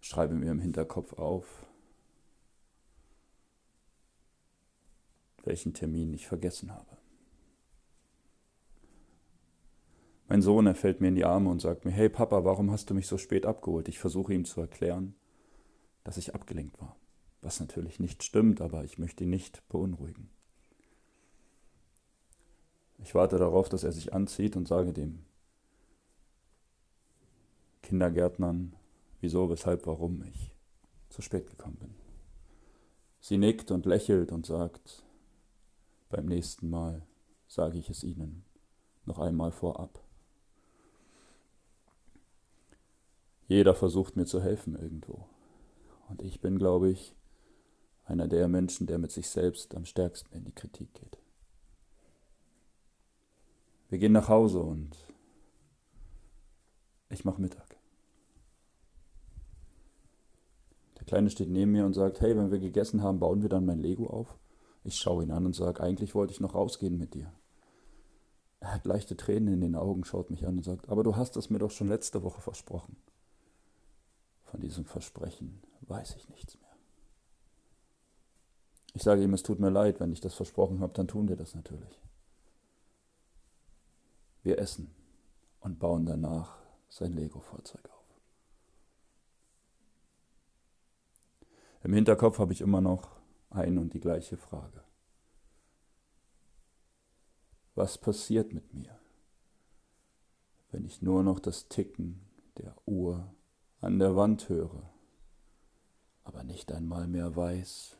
Schreibe 0.00 0.34
mir 0.34 0.50
im 0.50 0.60
Hinterkopf 0.60 1.12
auf, 1.14 1.66
welchen 5.44 5.72
Termin 5.72 6.12
ich 6.14 6.26
vergessen 6.26 6.72
habe. 6.72 6.96
Mein 10.28 10.42
Sohn, 10.42 10.66
er 10.66 10.76
fällt 10.76 11.00
mir 11.00 11.08
in 11.08 11.16
die 11.16 11.24
Arme 11.24 11.50
und 11.50 11.60
sagt 11.60 11.84
mir, 11.84 11.90
hey 11.90 12.08
Papa, 12.08 12.44
warum 12.44 12.70
hast 12.70 12.90
du 12.90 12.94
mich 12.94 13.08
so 13.08 13.18
spät 13.18 13.46
abgeholt? 13.46 13.88
Ich 13.88 13.98
versuche 13.98 14.32
ihm 14.32 14.44
zu 14.44 14.60
erklären, 14.60 15.14
dass 16.04 16.16
ich 16.16 16.34
abgelenkt 16.34 16.80
war. 16.80 16.96
Was 17.42 17.60
natürlich 17.60 18.00
nicht 18.00 18.22
stimmt, 18.22 18.60
aber 18.60 18.84
ich 18.84 18.98
möchte 18.98 19.24
ihn 19.24 19.30
nicht 19.30 19.66
beunruhigen. 19.68 20.28
Ich 22.98 23.14
warte 23.14 23.38
darauf, 23.38 23.68
dass 23.68 23.84
er 23.84 23.92
sich 23.92 24.12
anzieht 24.12 24.56
und 24.56 24.68
sage 24.68 24.92
dem 24.92 25.24
Kindergärtnern, 27.82 28.76
wieso, 29.20 29.48
weshalb, 29.48 29.86
warum 29.86 30.22
ich 30.24 30.52
zu 31.08 31.22
spät 31.22 31.48
gekommen 31.48 31.76
bin. 31.76 31.94
Sie 33.20 33.38
nickt 33.38 33.70
und 33.70 33.86
lächelt 33.86 34.32
und 34.32 34.46
sagt, 34.46 35.02
beim 36.08 36.26
nächsten 36.26 36.68
Mal 36.68 37.06
sage 37.48 37.78
ich 37.78 37.88
es 37.90 38.04
Ihnen 38.04 38.44
noch 39.06 39.18
einmal 39.18 39.50
vorab. 39.50 40.02
Jeder 43.48 43.74
versucht 43.74 44.16
mir 44.16 44.26
zu 44.26 44.40
helfen 44.40 44.76
irgendwo. 44.76 45.26
Und 46.10 46.22
ich 46.22 46.40
bin, 46.40 46.58
glaube 46.58 46.90
ich, 46.90 47.14
einer 48.04 48.26
der 48.26 48.48
Menschen, 48.48 48.86
der 48.86 48.98
mit 48.98 49.12
sich 49.12 49.28
selbst 49.28 49.74
am 49.76 49.84
stärksten 49.84 50.34
in 50.34 50.44
die 50.44 50.54
Kritik 50.54 50.92
geht. 50.92 51.18
Wir 53.88 53.98
gehen 53.98 54.12
nach 54.12 54.28
Hause 54.28 54.60
und 54.60 54.96
ich 57.08 57.24
mache 57.24 57.40
Mittag. 57.40 57.76
Der 60.98 61.06
Kleine 61.06 61.30
steht 61.30 61.48
neben 61.48 61.72
mir 61.72 61.86
und 61.86 61.94
sagt, 61.94 62.20
hey, 62.20 62.36
wenn 62.36 62.50
wir 62.50 62.58
gegessen 62.58 63.02
haben, 63.02 63.20
bauen 63.20 63.42
wir 63.42 63.48
dann 63.48 63.66
mein 63.66 63.80
Lego 63.80 64.08
auf? 64.08 64.36
Ich 64.82 64.96
schaue 64.96 65.22
ihn 65.22 65.30
an 65.30 65.46
und 65.46 65.54
sage, 65.54 65.80
eigentlich 65.80 66.14
wollte 66.14 66.32
ich 66.32 66.40
noch 66.40 66.54
rausgehen 66.54 66.98
mit 66.98 67.14
dir. 67.14 67.32
Er 68.60 68.74
hat 68.74 68.86
leichte 68.86 69.16
Tränen 69.16 69.54
in 69.54 69.60
den 69.60 69.76
Augen, 69.76 70.04
schaut 70.04 70.30
mich 70.30 70.46
an 70.46 70.58
und 70.58 70.64
sagt, 70.64 70.88
aber 70.88 71.02
du 71.02 71.16
hast 71.16 71.36
es 71.36 71.50
mir 71.50 71.58
doch 71.58 71.70
schon 71.70 71.88
letzte 71.88 72.22
Woche 72.22 72.40
versprochen. 72.40 72.96
Von 74.44 74.60
diesem 74.60 74.84
Versprechen 74.84 75.62
weiß 75.90 76.16
ich 76.16 76.28
nichts 76.28 76.58
mehr. 76.60 76.70
Ich 78.94 79.02
sage 79.02 79.22
ihm, 79.22 79.34
es 79.34 79.42
tut 79.42 79.60
mir 79.60 79.70
leid, 79.70 80.00
wenn 80.00 80.12
ich 80.12 80.20
das 80.20 80.34
versprochen 80.34 80.80
habe, 80.80 80.92
dann 80.94 81.08
tun 81.08 81.28
wir 81.28 81.36
das 81.36 81.54
natürlich. 81.54 82.00
Wir 84.42 84.58
essen 84.58 84.94
und 85.60 85.78
bauen 85.78 86.06
danach 86.06 86.56
sein 86.88 87.12
Lego-Fahrzeug 87.12 87.88
auf. 87.90 88.00
Im 91.82 91.92
Hinterkopf 91.92 92.38
habe 92.38 92.52
ich 92.52 92.60
immer 92.60 92.80
noch 92.80 93.20
ein 93.50 93.78
und 93.78 93.94
die 93.94 94.00
gleiche 94.00 94.36
Frage. 94.36 94.84
Was 97.74 97.98
passiert 97.98 98.52
mit 98.52 98.74
mir, 98.74 98.98
wenn 100.70 100.84
ich 100.84 101.02
nur 101.02 101.22
noch 101.22 101.40
das 101.40 101.68
Ticken 101.68 102.20
der 102.58 102.76
Uhr 102.86 103.34
an 103.80 103.98
der 103.98 104.16
Wand 104.16 104.48
höre, 104.48 104.90
aber 106.24 106.42
nicht 106.42 106.72
einmal 106.72 107.06
mehr 107.06 107.34
weiß, 107.34 107.96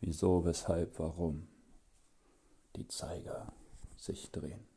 wieso, 0.00 0.44
weshalb, 0.44 0.98
warum 0.98 1.48
die 2.76 2.88
Zeiger 2.88 3.52
sich 3.96 4.30
drehen? 4.30 4.73